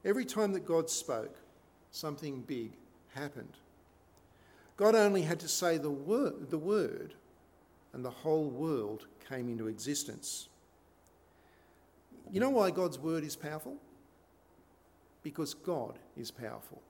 Every 0.04 0.25
time 0.25 0.52
that 0.52 0.66
God 0.66 0.90
spoke, 0.90 1.37
something 1.90 2.40
big 2.42 2.73
happened. 3.14 3.56
God 4.76 4.94
only 4.94 5.23
had 5.23 5.40
to 5.40 5.49
say 5.49 5.76
the 5.76 5.90
word, 5.90 6.50
the 6.50 6.59
word, 6.59 7.14
and 7.92 8.04
the 8.04 8.11
whole 8.11 8.49
world 8.49 9.06
came 9.28 9.49
into 9.49 9.66
existence. 9.66 10.49
You 12.30 12.40
know 12.40 12.50
why 12.50 12.70
God's 12.70 12.99
word 12.99 13.25
is 13.25 13.37
powerful? 13.37 13.76
Because 15.23 15.52
God 15.52 15.99
is 16.16 16.30
powerful, 16.30 16.80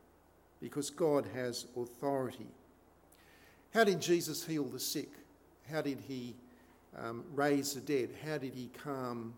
because 0.60 0.90
God 0.90 1.26
has 1.34 1.66
authority. 1.76 2.46
How 3.74 3.84
did 3.84 4.00
Jesus 4.00 4.44
heal 4.44 4.64
the 4.64 4.78
sick? 4.78 5.08
How 5.70 5.80
did 5.80 5.98
he 6.06 6.34
um, 6.96 7.24
raise 7.34 7.74
the 7.74 7.80
dead? 7.80 8.10
How 8.24 8.38
did 8.38 8.54
he 8.54 8.70
calm 8.84 9.34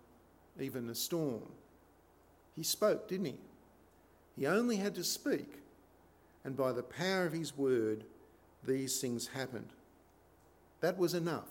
even 0.61 0.89
a 0.91 0.95
storm? 0.95 1.43
He 2.57 2.63
spoke, 2.63 3.09
didn't 3.09 3.27
he? 3.27 3.37
He 4.37 4.47
only 4.47 4.77
had 4.77 4.95
to 4.95 5.05
speak, 5.05 5.59
and 6.45 6.57
by 6.57 6.73
the 6.73 6.83
power 6.83 7.27
of 7.27 7.33
his 7.33 7.57
word, 7.57 8.05
these 8.65 9.01
things 9.01 9.29
happened. 9.29 9.69
That 10.81 10.99
was 10.99 11.15
enough. 11.15 11.49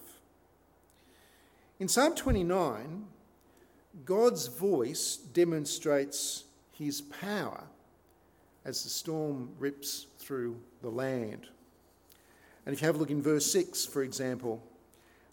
In 1.80 1.88
Psalm 1.88 2.16
29, 2.16 3.06
God's 4.06 4.48
voice 4.48 5.18
demonstrates 5.18 6.46
his 6.72 7.02
power 7.02 7.64
as 8.66 8.84
the 8.84 8.90
storm 8.90 9.50
rips 9.60 10.08
through 10.20 10.60
the 10.82 10.90
land. 10.90 11.48
And 12.66 12.74
if 12.74 12.82
you 12.82 12.88
have 12.88 12.96
a 12.96 13.00
look 13.00 13.10
in 13.10 13.22
verse 13.22 13.52
6, 13.52 13.86
for 13.86 14.04
example, 14.04 14.62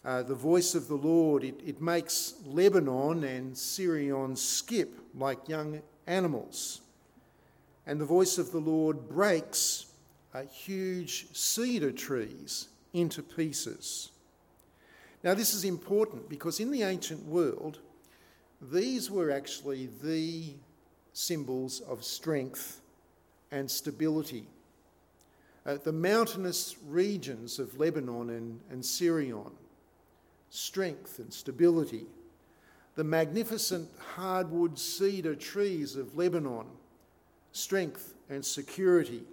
uh, 0.03 0.23
the 0.23 0.35
voice 0.35 0.75
of 0.75 0.87
the 0.87 0.95
Lord, 0.95 1.43
it, 1.43 1.59
it 1.65 1.81
makes 1.81 2.35
Lebanon 2.45 3.23
and 3.23 3.55
Sirion 3.55 4.35
skip 4.35 4.99
like 5.13 5.47
young 5.47 5.81
animals. 6.07 6.81
And 7.89 7.99
the 7.99 8.05
voice 8.05 8.37
of 8.37 8.51
the 8.51 8.59
Lord 8.59 9.09
breaks 9.09 9.87
uh, 10.31 10.43
huge 10.43 11.25
cedar 11.33 11.91
trees 11.91 12.67
into 12.93 13.23
pieces. 13.23 14.11
Now, 15.23 15.33
this 15.33 15.55
is 15.55 15.63
important 15.63 16.29
because 16.29 16.59
in 16.59 16.69
the 16.69 16.83
ancient 16.83 17.25
world, 17.25 17.79
these 18.61 19.09
were 19.09 19.31
actually 19.31 19.89
the 20.03 20.53
symbols 21.13 21.79
of 21.79 22.03
strength 22.03 22.79
and 23.49 23.69
stability. 23.71 24.45
Uh, 25.65 25.77
the 25.83 25.91
mountainous 25.91 26.75
regions 26.85 27.57
of 27.57 27.79
Lebanon 27.79 28.29
and, 28.29 28.59
and 28.69 28.83
Sirion, 28.83 29.53
strength 30.51 31.17
and 31.17 31.33
stability. 31.33 32.05
The 32.93 33.03
magnificent 33.03 33.89
hardwood 34.13 34.77
cedar 34.77 35.33
trees 35.33 35.95
of 35.95 36.15
Lebanon, 36.15 36.67
strength 37.51 38.13
and 38.29 38.43
security. 38.43 39.23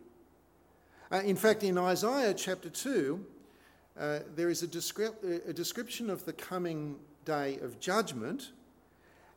Uh, 1.11 1.23
in 1.25 1.37
fact, 1.37 1.63
in 1.63 1.79
Isaiah 1.79 2.35
chapter 2.35 2.69
2, 2.69 3.25
uh, 3.99 4.19
there 4.35 4.51
is 4.51 4.63
a, 4.63 4.67
descri- 4.67 5.49
a 5.49 5.53
description 5.53 6.11
of 6.11 6.25
the 6.25 6.33
coming 6.33 6.97
day 7.25 7.59
of 7.61 7.81
judgment, 7.81 8.53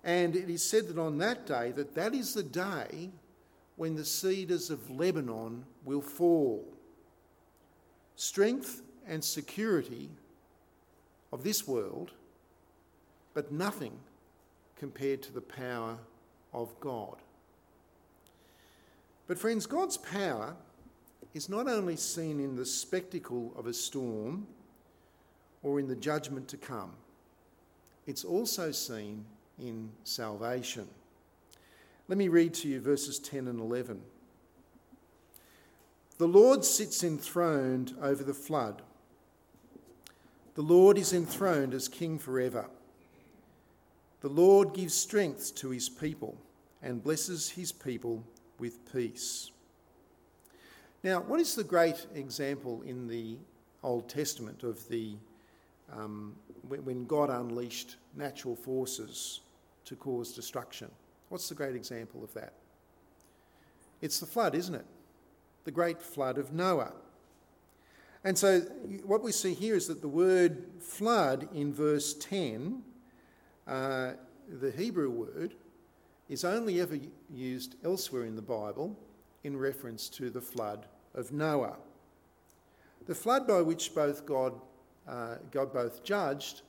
and 0.04 0.36
it 0.36 0.50
is 0.50 0.64
said 0.64 0.88
that 0.88 0.98
on 0.98 1.18
that 1.20 1.46
day, 1.46 1.72
that 1.72 1.96
that 1.96 2.14
is 2.14 2.34
the 2.34 2.44
day 2.44 3.10
when 3.76 3.96
the 3.96 4.06
cedars 4.06 4.70
of 4.70 4.90
Lebanon 4.90 5.66
will 5.86 6.02
fall. 6.02 6.66
Strength 8.16 8.82
and 9.08 9.24
security 9.24 10.10
of 11.32 11.44
this 11.44 11.68
world, 11.68 12.12
but 13.34 13.52
nothing 13.52 13.94
compared 14.78 15.22
to 15.22 15.32
the 15.32 15.42
power 15.42 15.98
of 16.54 16.78
God. 16.80 17.18
But, 19.30 19.38
friends, 19.38 19.68
God's 19.68 19.96
power 19.96 20.56
is 21.36 21.50
not 21.50 21.68
only 21.68 21.96
seen 21.96 22.40
in 22.40 22.56
the 22.56 22.66
spectacle 22.66 23.54
of 23.56 23.68
a 23.68 23.74
storm 23.76 24.48
or 25.62 25.80
in 25.80 25.88
the 25.88 25.96
judgment 25.96 26.48
to 26.48 26.58
come, 26.58 26.94
it's 28.08 28.26
also 28.26 28.72
seen 28.72 29.24
in 29.60 29.92
salvation. 30.04 30.88
Let 32.08 32.18
me 32.18 32.28
read 32.28 32.56
to 32.56 32.68
you 32.68 32.82
verses 32.82 33.20
10 33.20 33.48
and 33.48 33.60
11. 33.60 34.02
The 36.18 36.28
Lord 36.28 36.66
sits 36.66 37.04
enthroned 37.04 37.94
over 38.02 38.24
the 38.24 38.34
flood. 38.34 38.82
The 40.56 40.64
Lord 40.64 40.98
is 40.98 41.14
enthroned 41.14 41.76
as 41.76 41.88
King 41.88 42.18
forever. 42.18 42.66
The 44.22 44.30
Lord 44.30 44.74
gives 44.74 44.96
strength 44.96 45.54
to 45.58 45.70
his 45.70 45.88
people 45.88 46.36
and 46.82 47.04
blesses 47.04 47.52
his 47.52 47.72
people 47.72 48.24
with 48.60 48.92
peace. 48.92 49.52
Now, 51.04 51.22
what 51.22 51.40
is 51.40 51.56
the 51.56 51.64
great 51.64 52.08
example 52.14 52.82
in 52.86 53.08
the 53.08 53.38
Old 53.84 54.10
Testament 54.10 54.64
of 54.64 54.88
the 54.90 55.16
um, 55.92 56.36
when 56.68 57.06
God 57.06 57.30
unleashed 57.30 57.96
natural 58.16 58.56
forces 58.56 59.42
to 59.86 59.96
cause 59.96 60.34
destruction? 60.34 60.92
What's 61.30 61.48
the 61.48 61.56
great 61.56 61.76
example 61.76 62.24
of 62.24 62.34
that? 62.34 62.54
It's 64.02 64.20
the 64.20 64.26
flood, 64.26 64.56
isn't 64.56 64.76
it? 64.76 64.86
The 65.64 65.72
great 65.72 66.02
flood 66.02 66.38
of 66.38 66.52
Noah. 66.52 66.94
And 68.24 68.38
so, 68.38 68.60
what 69.06 69.24
we 69.24 69.32
see 69.32 69.54
here 69.54 69.76
is 69.76 69.88
that 69.88 70.02
the 70.02 70.10
word 70.10 70.66
flood 70.80 71.48
in 71.54 71.74
verse 71.74 72.14
10, 72.16 72.82
uh, 73.68 74.12
the 74.50 74.72
Hebrew 74.72 75.10
word, 75.10 75.56
is 76.30 76.46
only 76.46 76.80
ever 76.80 76.98
used 77.34 77.76
elsewhere 77.84 78.26
in 78.26 78.36
the 78.36 78.42
Bible 78.42 78.96
in 79.44 79.58
reference 79.58 80.08
to 80.10 80.30
the 80.30 80.42
flood 80.42 80.86
of 81.16 81.32
Noah. 81.32 81.78
The 83.08 83.16
flood 83.16 83.48
by 83.48 83.62
which 83.62 83.96
both 83.96 84.26
God, 84.26 84.54
uh, 85.08 85.36
God 85.52 85.74
both 85.74 86.04
judged 86.04 86.62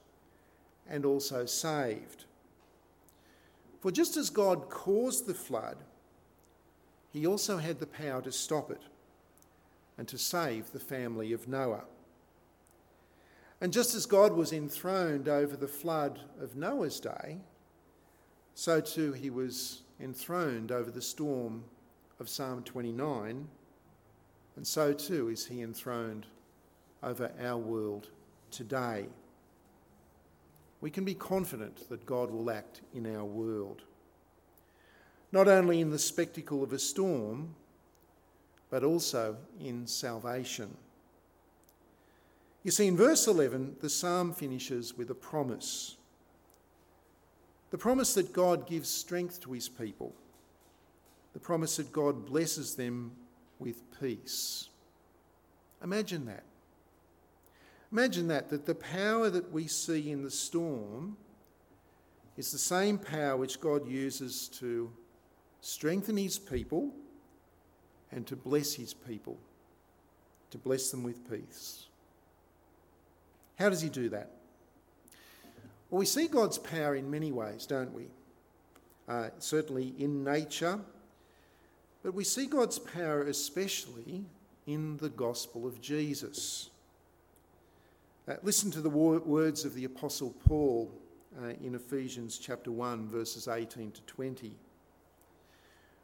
and 0.88 1.04
also 1.04 1.44
saved. 1.44 2.24
For 3.80 3.90
just 3.90 4.16
as 4.16 4.30
God 4.30 4.70
caused 4.70 5.26
the 5.26 5.34
flood, 5.34 5.76
he 7.12 7.26
also 7.26 7.58
had 7.58 7.78
the 7.78 7.86
power 7.86 8.22
to 8.22 8.32
stop 8.32 8.70
it 8.70 8.82
and 9.98 10.08
to 10.08 10.16
save 10.16 10.72
the 10.72 10.80
family 10.80 11.32
of 11.32 11.48
Noah. 11.48 11.84
And 13.60 13.72
just 13.72 13.94
as 13.94 14.06
God 14.06 14.32
was 14.32 14.52
enthroned 14.52 15.28
over 15.28 15.56
the 15.56 15.68
flood 15.68 16.20
of 16.40 16.56
Noah's 16.56 17.00
day, 17.00 17.38
so 18.60 18.78
too 18.78 19.14
he 19.14 19.30
was 19.30 19.80
enthroned 20.02 20.70
over 20.70 20.90
the 20.90 21.00
storm 21.00 21.64
of 22.20 22.28
Psalm 22.28 22.62
29, 22.62 23.48
and 24.56 24.66
so 24.66 24.92
too 24.92 25.30
is 25.30 25.46
he 25.46 25.62
enthroned 25.62 26.26
over 27.02 27.32
our 27.42 27.56
world 27.56 28.08
today. 28.50 29.06
We 30.82 30.90
can 30.90 31.06
be 31.06 31.14
confident 31.14 31.88
that 31.88 32.04
God 32.04 32.30
will 32.30 32.50
act 32.50 32.82
in 32.92 33.16
our 33.16 33.24
world, 33.24 33.80
not 35.32 35.48
only 35.48 35.80
in 35.80 35.88
the 35.88 35.98
spectacle 35.98 36.62
of 36.62 36.74
a 36.74 36.78
storm, 36.78 37.54
but 38.68 38.84
also 38.84 39.38
in 39.58 39.86
salvation. 39.86 40.76
You 42.62 42.72
see, 42.72 42.88
in 42.88 42.96
verse 42.98 43.26
11, 43.26 43.76
the 43.80 43.88
psalm 43.88 44.34
finishes 44.34 44.98
with 44.98 45.08
a 45.08 45.14
promise 45.14 45.96
the 47.70 47.78
promise 47.78 48.14
that 48.14 48.32
God 48.32 48.66
gives 48.66 48.88
strength 48.88 49.40
to 49.42 49.52
his 49.52 49.68
people, 49.68 50.14
the 51.32 51.40
promise 51.40 51.76
that 51.76 51.92
God 51.92 52.26
blesses 52.26 52.74
them 52.74 53.12
with 53.58 53.82
peace. 54.00 54.68
Imagine 55.82 56.26
that. 56.26 56.42
Imagine 57.92 58.28
that, 58.28 58.48
that 58.50 58.66
the 58.66 58.74
power 58.74 59.30
that 59.30 59.50
we 59.52 59.66
see 59.66 60.10
in 60.10 60.22
the 60.22 60.30
storm 60.30 61.16
is 62.36 62.52
the 62.52 62.58
same 62.58 62.98
power 62.98 63.36
which 63.36 63.60
God 63.60 63.86
uses 63.86 64.48
to 64.60 64.90
strengthen 65.60 66.16
his 66.16 66.38
people 66.38 66.92
and 68.12 68.26
to 68.26 68.36
bless 68.36 68.74
his 68.74 68.94
people, 68.94 69.38
to 70.50 70.58
bless 70.58 70.90
them 70.90 71.02
with 71.02 71.28
peace. 71.30 71.86
How 73.58 73.68
does 73.68 73.80
he 73.80 73.88
do 73.88 74.08
that? 74.08 74.30
Well, 75.90 75.98
we 75.98 76.06
see 76.06 76.28
God's 76.28 76.56
power 76.56 76.94
in 76.94 77.10
many 77.10 77.32
ways, 77.32 77.66
don't 77.66 77.92
we? 77.92 78.06
Uh, 79.08 79.30
certainly 79.40 79.92
in 79.98 80.22
nature, 80.22 80.78
but 82.04 82.14
we 82.14 82.22
see 82.22 82.46
God's 82.46 82.78
power 82.78 83.22
especially 83.22 84.24
in 84.68 84.98
the 84.98 85.08
gospel 85.08 85.66
of 85.66 85.80
Jesus. 85.80 86.70
Uh, 88.28 88.34
listen 88.44 88.70
to 88.70 88.80
the 88.80 88.88
words 88.88 89.64
of 89.64 89.74
the 89.74 89.84
Apostle 89.84 90.32
Paul 90.46 90.92
uh, 91.42 91.54
in 91.60 91.74
Ephesians 91.74 92.38
chapter 92.38 92.70
1, 92.70 93.08
verses 93.08 93.48
18 93.48 93.90
to 93.90 94.02
20, 94.02 94.52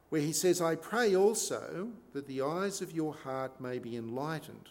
where 0.09 0.21
he 0.21 0.33
says, 0.33 0.61
I 0.61 0.75
pray 0.75 1.15
also 1.15 1.91
that 2.13 2.27
the 2.27 2.43
eyes 2.43 2.81
of 2.81 2.91
your 2.91 3.15
heart 3.15 3.61
may 3.61 3.79
be 3.79 3.97
enlightened, 3.97 4.69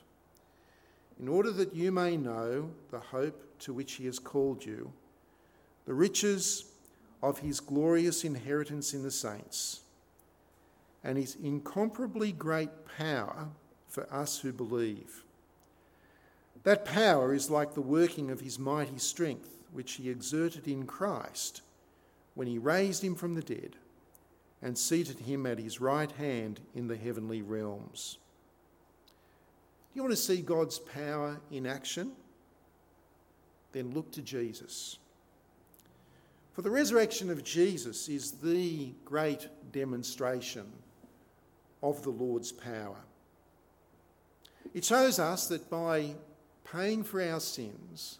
in 1.17 1.30
order 1.30 1.51
that 1.51 1.73
you 1.73 1.93
may 1.93 2.17
know 2.17 2.71
the 2.91 2.99
hope 2.99 3.58
to 3.60 3.71
which 3.71 3.93
he 3.93 4.06
has 4.08 4.19
called 4.19 4.65
you 4.65 4.91
the 5.86 5.93
riches 5.93 6.65
of 7.21 7.39
his 7.39 7.60
glorious 7.60 8.24
inheritance 8.24 8.93
in 8.93 9.04
the 9.04 9.12
saints, 9.12 9.82
and 11.04 11.17
his 11.17 11.36
incomparably 11.36 12.32
great 12.32 12.69
power 12.98 13.50
for 13.88 14.12
us 14.13 14.39
who 14.39 14.52
believe. 14.52 15.24
That 16.63 16.86
power 16.86 17.34
is 17.34 17.50
like 17.50 17.74
the 17.74 17.82
working 17.82 18.32
of 18.32 18.39
his 18.39 18.58
mighty 18.58 18.98
strength, 18.98 19.50
which 19.71 19.93
he 19.93 20.10
exerted 20.10 20.67
in 20.67 20.88
Christ 20.88 21.62
when 22.34 22.48
he 22.48 22.58
raised 22.58 23.04
him 23.04 23.15
from 23.15 23.36
the 23.36 23.41
dead 23.41 23.76
and 24.62 24.78
seated 24.78 25.19
him 25.19 25.45
at 25.45 25.60
his 25.60 25.80
right 25.80 26.12
hand 26.12 26.60
in 26.74 26.88
the 26.88 26.98
heavenly 26.98 27.41
realms. 27.41 28.17
Do 29.93 30.00
you 30.00 30.02
want 30.02 30.13
to 30.13 30.21
see 30.21 30.41
God's 30.41 30.80
power 30.80 31.39
in 31.52 31.65
action? 31.65 32.13
Then 33.71 33.91
look 33.91 34.12
to 34.13 34.21
Jesus. 34.21 34.98
For 36.56 36.62
the 36.62 36.72
resurrection 36.72 37.30
of 37.30 37.44
Jesus 37.44 38.08
is 38.08 38.32
the 38.32 38.94
great 39.04 39.50
demonstration 39.74 40.72
of 41.84 42.02
the 42.02 42.12
Lord's 42.12 42.54
power. 42.54 42.96
It 44.74 44.86
shows 44.86 45.20
us 45.20 45.48
that 45.48 45.70
by 45.70 46.15
paying 46.63 47.04
for 47.04 47.22
our 47.22 47.41
sins 47.41 48.20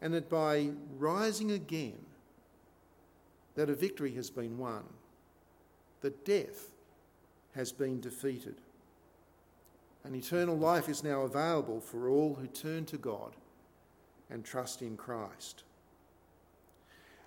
and 0.00 0.14
that 0.14 0.30
by 0.30 0.70
rising 0.96 1.50
again, 1.50 1.98
that 3.54 3.68
a 3.68 3.74
victory 3.74 4.14
has 4.14 4.30
been 4.30 4.56
won, 4.56 4.84
that 6.00 6.24
death 6.24 6.70
has 7.54 7.70
been 7.70 8.00
defeated. 8.00 8.56
And 10.04 10.16
eternal 10.16 10.56
life 10.56 10.88
is 10.88 11.04
now 11.04 11.20
available 11.20 11.80
for 11.80 12.08
all 12.08 12.34
who 12.34 12.46
turn 12.46 12.86
to 12.86 12.96
God 12.96 13.36
and 14.30 14.42
trust 14.42 14.80
in 14.80 14.96
Christ. 14.96 15.64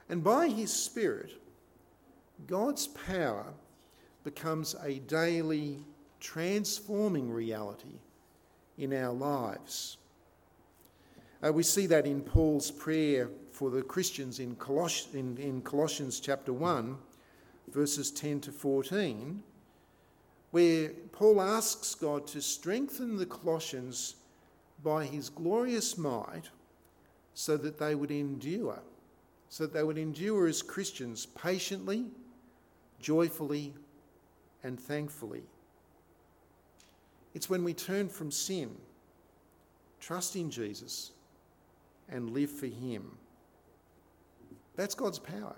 And 0.09 0.23
by 0.23 0.47
His 0.47 0.71
Spirit, 0.71 1.31
God's 2.45 2.87
power 2.87 3.45
becomes 4.23 4.75
a 4.83 4.99
daily 4.99 5.79
transforming 6.19 7.31
reality 7.31 7.99
in 8.77 8.93
our 8.93 9.13
lives. 9.13 9.97
Uh, 11.45 11.51
we 11.51 11.63
see 11.63 11.85
that 11.85 12.05
in 12.05 12.21
Paul's 12.21 12.71
prayer 12.71 13.29
for 13.51 13.69
the 13.69 13.81
Christians 13.81 14.39
in, 14.39 14.55
Coloss- 14.55 15.13
in, 15.13 15.37
in 15.37 15.61
Colossians 15.61 16.19
chapter 16.19 16.53
1, 16.53 16.97
verses 17.69 18.11
10 18.11 18.41
to 18.41 18.51
14, 18.51 19.41
where 20.51 20.89
Paul 21.11 21.41
asks 21.41 21.95
God 21.95 22.27
to 22.27 22.41
strengthen 22.41 23.17
the 23.17 23.25
Colossians 23.25 24.15
by 24.83 25.05
his 25.05 25.29
glorious 25.29 25.97
might 25.97 26.49
so 27.33 27.57
that 27.57 27.77
they 27.77 27.95
would 27.95 28.11
endure, 28.11 28.79
so 29.49 29.63
that 29.63 29.73
they 29.73 29.83
would 29.83 29.97
endure 29.97 30.47
as 30.47 30.61
Christians 30.61 31.25
patiently, 31.25 32.05
joyfully, 32.99 33.73
and 34.63 34.79
thankfully. 34.79 35.43
It's 37.33 37.49
when 37.49 37.63
we 37.63 37.73
turn 37.73 38.09
from 38.09 38.31
sin, 38.31 38.75
trust 39.99 40.35
in 40.35 40.49
Jesus, 40.49 41.11
and 42.09 42.31
live 42.31 42.51
for 42.51 42.67
Him. 42.67 43.17
That's 44.75 44.95
God's 44.95 45.19
power. 45.19 45.55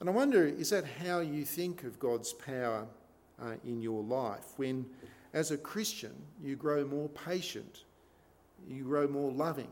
And 0.00 0.08
I 0.08 0.12
wonder, 0.12 0.46
is 0.46 0.70
that 0.70 0.84
how 0.84 1.20
you 1.20 1.44
think 1.44 1.84
of 1.84 1.98
God's 1.98 2.32
power 2.32 2.86
uh, 3.42 3.54
in 3.64 3.80
your 3.80 4.02
life? 4.02 4.44
When, 4.56 4.86
as 5.32 5.50
a 5.50 5.56
Christian, 5.56 6.14
you 6.40 6.54
grow 6.54 6.84
more 6.84 7.08
patient, 7.08 7.84
you 8.68 8.84
grow 8.84 9.08
more 9.08 9.32
loving, 9.32 9.70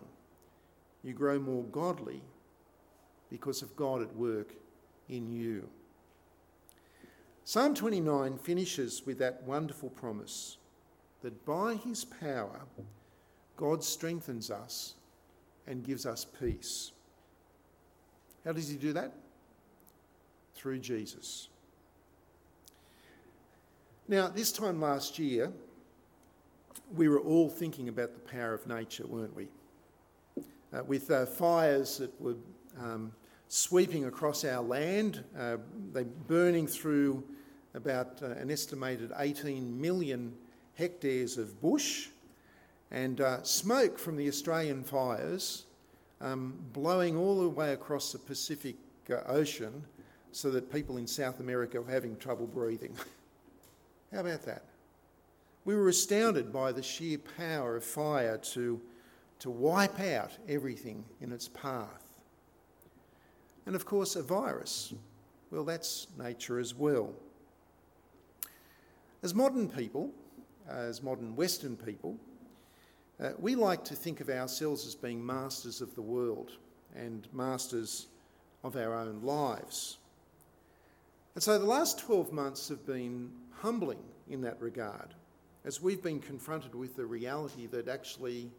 you 1.05 1.13
grow 1.13 1.39
more 1.39 1.63
godly 1.65 2.23
because 3.31 3.63
of 3.63 3.75
God 3.77 4.03
at 4.03 4.15
work 4.15 4.55
in 5.09 5.31
you. 5.31 5.69
Psalm 7.45 7.75
29 7.75 8.39
finishes 8.39 9.03
with 9.07 9.19
that 9.19 9.43
wonderful 9.45 9.91
promise 9.91 10.57
that 11.23 11.45
by 11.45 11.75
his 11.75 12.05
power, 12.05 12.61
God 13.57 13.83
strengthens 13.83 14.51
us 14.51 14.95
and 15.67 15.85
gives 15.85 16.07
us 16.07 16.25
peace. 16.25 16.93
How 18.45 18.53
does 18.53 18.69
he 18.69 18.77
do 18.77 18.93
that? 18.93 19.13
Through 20.55 20.79
Jesus. 20.79 21.49
Now, 24.09 24.29
this 24.29 24.53
time 24.53 24.81
last 24.81 25.19
year, 25.19 25.53
we 26.95 27.09
were 27.09 27.21
all 27.21 27.49
thinking 27.49 27.89
about 27.89 28.15
the 28.15 28.21
power 28.21 28.55
of 28.55 28.67
nature, 28.67 29.07
weren't 29.07 29.35
we? 29.35 29.49
Uh, 30.73 30.85
with 30.85 31.11
uh, 31.11 31.27
fires 31.27 31.99
that 31.99 32.21
were 32.21 32.37
um, 32.81 33.13
sweeping 33.49 34.07
across 34.07 34.45
our 34.45 34.63
land, 34.63 35.23
uh, 35.39 35.57
they 35.93 36.05
burning 36.05 36.67
through 36.67 37.23
about 37.75 38.23
uh, 38.23 38.27
an 38.33 38.51
estimated 38.51 39.13
18 39.19 39.81
million 39.81 40.35
hectares 40.75 41.39
of 41.39 41.61
bush, 41.61 42.09
and 42.91 43.21
uh, 43.21 43.43
smoke 43.43 43.99
from 43.99 44.17
the 44.17 44.29
Australian 44.29 44.83
fires 44.83 45.65
um, 46.21 46.55
blowing 46.73 47.17
all 47.17 47.41
the 47.41 47.49
way 47.49 47.73
across 47.73 48.13
the 48.13 48.19
Pacific 48.19 48.77
uh, 49.11 49.17
Ocean 49.27 49.85
so 50.33 50.51
that 50.51 50.73
people 50.73 50.97
in 50.97 51.07
South 51.07 51.41
America 51.41 51.81
were 51.81 51.91
having 51.91 52.17
trouble 52.17 52.47
breathing. 52.47 52.95
How 54.13 54.21
about 54.21 54.43
that? 54.43 54.65
We 55.65 55.75
were 55.75 55.89
astounded 55.89 56.53
by 56.53 56.73
the 56.73 56.83
sheer 56.83 57.19
power 57.19 57.77
of 57.77 57.85
fire 57.85 58.39
to, 58.39 58.81
to 59.41 59.51
wipe 59.51 59.99
out 60.01 60.31
everything 60.49 61.05
in 61.21 61.33
its 61.33 61.49
path. 61.49 62.06
And 63.67 63.75
of 63.75 63.85
course, 63.85 64.17
a 64.17 64.23
virus. 64.23 64.95
Well, 65.51 65.65
that's 65.65 66.07
nature 66.19 66.59
as 66.59 66.75
well. 66.75 67.13
As 69.23 69.35
modern 69.35 69.69
people, 69.69 70.13
as 70.69 71.03
modern 71.03 71.37
Western 71.37 71.77
people, 71.77 72.17
uh, 73.21 73.31
we 73.39 73.55
like 73.55 73.85
to 73.85 73.95
think 73.95 74.21
of 74.21 74.29
ourselves 74.29 74.87
as 74.87 74.95
being 74.95 75.25
masters 75.25 75.81
of 75.81 75.95
the 75.95 76.03
world 76.03 76.53
and 76.95 77.27
masters 77.33 78.07
of 78.63 78.77
our 78.77 78.95
own 78.95 79.23
lives. 79.23 79.99
And 81.35 81.43
so 81.43 81.59
the 81.59 81.67
last 81.67 81.99
12 81.99 82.33
months 82.33 82.69
have 82.69 82.87
been 82.87 83.31
humbling 83.51 84.03
in 84.29 84.41
that 84.43 84.61
regard, 84.61 85.15
as 85.65 85.81
we've 85.81 86.03
been 86.03 86.21
confronted 86.21 86.75
with 86.75 86.97
the 86.97 87.07
reality 87.07 87.67
that 87.67 87.89
actually 87.89 88.51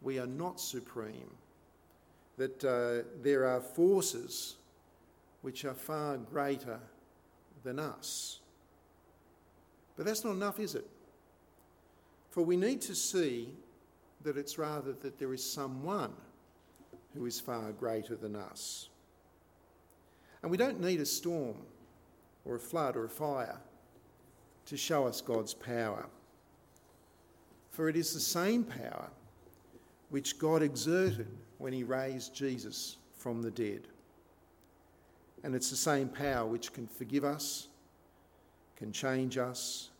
we 0.00 0.18
are 0.18 0.26
not 0.26 0.60
supreme, 0.60 1.30
that 2.42 2.64
uh, 2.64 3.08
there 3.22 3.46
are 3.46 3.60
forces 3.60 4.56
which 5.42 5.64
are 5.64 5.74
far 5.74 6.16
greater 6.16 6.80
than 7.62 7.78
us. 7.78 8.40
But 9.96 10.06
that's 10.06 10.24
not 10.24 10.32
enough, 10.32 10.58
is 10.58 10.74
it? 10.74 10.88
For 12.30 12.42
we 12.42 12.56
need 12.56 12.80
to 12.82 12.96
see 12.96 13.50
that 14.24 14.36
it's 14.36 14.58
rather 14.58 14.92
that 14.92 15.20
there 15.20 15.32
is 15.32 15.44
someone 15.44 16.12
who 17.14 17.26
is 17.26 17.38
far 17.38 17.70
greater 17.70 18.16
than 18.16 18.34
us. 18.34 18.88
And 20.42 20.50
we 20.50 20.56
don't 20.56 20.80
need 20.80 21.00
a 21.00 21.06
storm 21.06 21.58
or 22.44 22.56
a 22.56 22.60
flood 22.60 22.96
or 22.96 23.04
a 23.04 23.08
fire 23.08 23.60
to 24.66 24.76
show 24.76 25.06
us 25.06 25.20
God's 25.20 25.54
power. 25.54 26.08
For 27.70 27.88
it 27.88 27.94
is 27.94 28.12
the 28.12 28.20
same 28.20 28.64
power 28.64 29.10
which 30.10 30.40
God 30.40 30.60
exerted 30.60 31.28
when 31.62 31.72
he 31.72 31.84
raised 31.84 32.34
Jesus 32.34 32.96
from 33.16 33.40
the 33.40 33.50
dead. 33.50 33.82
And 35.44 35.54
it's 35.54 35.70
the 35.70 35.76
same 35.76 36.08
power 36.08 36.44
which 36.44 36.72
can 36.72 36.88
forgive 36.88 37.24
us, 37.24 37.68
can 38.76 38.90
change 38.90 39.38
us, 39.38 39.90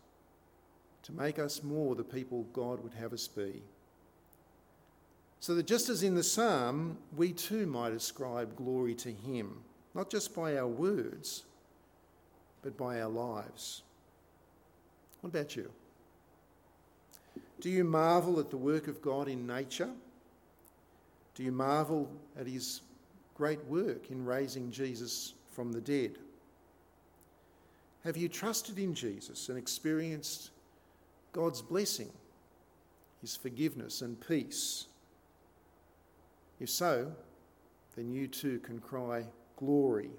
to 1.04 1.12
make 1.12 1.38
us 1.38 1.62
more 1.62 1.94
the 1.94 2.02
people 2.02 2.46
God 2.52 2.82
would 2.82 2.94
have 2.94 3.12
us 3.12 3.28
be. 3.28 3.62
So 5.38 5.54
that 5.54 5.66
just 5.66 5.88
as 5.88 6.02
in 6.02 6.16
the 6.16 6.22
psalm, 6.24 6.98
we 7.16 7.32
too 7.32 7.66
might 7.66 7.92
ascribe 7.92 8.56
glory 8.56 8.94
to 8.96 9.12
Him, 9.12 9.58
not 9.94 10.10
just 10.10 10.34
by 10.34 10.56
our 10.56 10.68
words, 10.68 11.44
but 12.62 12.76
by 12.76 13.00
our 13.00 13.08
lives. 13.08 13.82
What 15.20 15.30
about 15.30 15.54
you? 15.54 15.70
Do 17.60 17.70
you 17.70 17.84
marvel 17.84 18.40
at 18.40 18.50
the 18.50 18.56
work 18.56 18.88
of 18.88 19.00
God 19.00 19.28
in 19.28 19.46
nature? 19.46 19.90
Do 21.34 21.42
you 21.42 21.52
marvel 21.52 22.10
at 22.38 22.46
His 22.46 22.82
great 23.34 23.64
work 23.66 24.10
in 24.10 24.24
raising 24.24 24.70
Jesus 24.70 25.34
from 25.50 25.72
the 25.72 25.80
dead? 25.80 26.18
Have 28.04 28.16
you 28.16 28.28
trusted 28.28 28.78
in 28.78 28.94
Jesus 28.94 29.48
and 29.48 29.56
experienced 29.56 30.50
God's 31.32 31.62
blessing, 31.62 32.10
His 33.20 33.36
forgiveness 33.36 34.02
and 34.02 34.20
peace? 34.26 34.86
If 36.60 36.68
so, 36.68 37.12
then 37.96 38.10
you 38.10 38.26
too 38.26 38.58
can 38.60 38.78
cry, 38.78 39.24
Glory, 39.56 40.10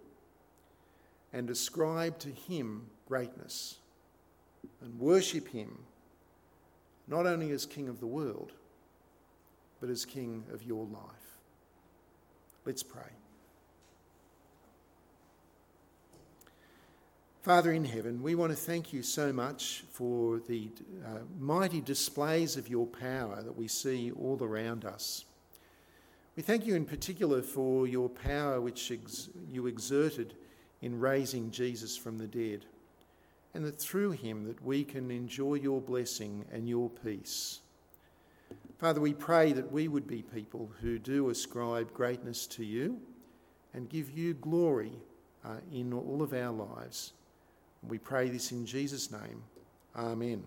and 1.34 1.50
ascribe 1.50 2.18
to 2.20 2.30
Him 2.30 2.86
greatness, 3.08 3.80
and 4.82 4.98
worship 5.00 5.48
Him 5.48 5.78
not 7.08 7.26
only 7.26 7.52
as 7.52 7.66
King 7.66 7.90
of 7.90 8.00
the 8.00 8.08
world, 8.08 8.54
but 9.84 9.90
as 9.90 10.06
King 10.06 10.46
of 10.54 10.64
your 10.64 10.86
life. 10.86 11.42
Let's 12.66 12.84
pray. 12.84 13.02
Father 17.42 17.74
in 17.74 17.84
heaven, 17.84 18.24
we 18.24 18.34
want 18.34 18.54
to 18.54 18.56
thank 18.56 18.94
you 18.94 19.04
so 19.04 19.34
much 19.34 19.84
for 19.92 20.40
the 20.48 20.70
uh, 21.06 21.18
mighty 21.38 21.82
displays 21.82 22.56
of 22.56 22.70
your 22.70 22.88
power 22.88 23.42
that 23.42 23.58
we 23.58 23.68
see 23.68 24.12
all 24.12 24.42
around 24.42 24.86
us. 24.86 25.26
We 26.38 26.44
thank 26.44 26.66
you 26.66 26.76
in 26.76 26.86
particular 26.86 27.42
for 27.42 27.86
your 27.86 28.08
power 28.08 28.62
which 28.62 28.90
ex- 28.90 29.32
you 29.52 29.68
exerted 29.68 30.34
in 30.82 30.98
raising 30.98 31.52
Jesus 31.52 31.98
from 31.98 32.18
the 32.18 32.28
dead, 32.28 32.64
and 33.54 33.66
that 33.66 33.80
through 33.80 34.12
him 34.12 34.46
that 34.46 34.64
we 34.64 34.86
can 34.86 35.12
enjoy 35.12 35.56
your 35.56 35.82
blessing 35.82 36.46
and 36.54 36.70
your 36.70 36.90
peace. 36.90 37.60
Father, 38.84 39.00
we 39.00 39.14
pray 39.14 39.54
that 39.54 39.72
we 39.72 39.88
would 39.88 40.06
be 40.08 40.22
people 40.22 40.70
who 40.82 41.00
do 41.00 41.30
ascribe 41.30 41.94
greatness 41.94 42.46
to 42.48 42.66
you 42.66 43.00
and 43.74 43.88
give 43.88 44.12
you 44.12 44.34
glory 44.34 44.92
uh, 45.46 45.56
in 45.72 45.94
all 45.94 46.22
of 46.22 46.34
our 46.34 46.52
lives. 46.52 47.14
We 47.88 47.98
pray 47.98 48.28
this 48.28 48.52
in 48.52 48.66
Jesus' 48.66 49.10
name. 49.10 49.42
Amen. 49.96 50.44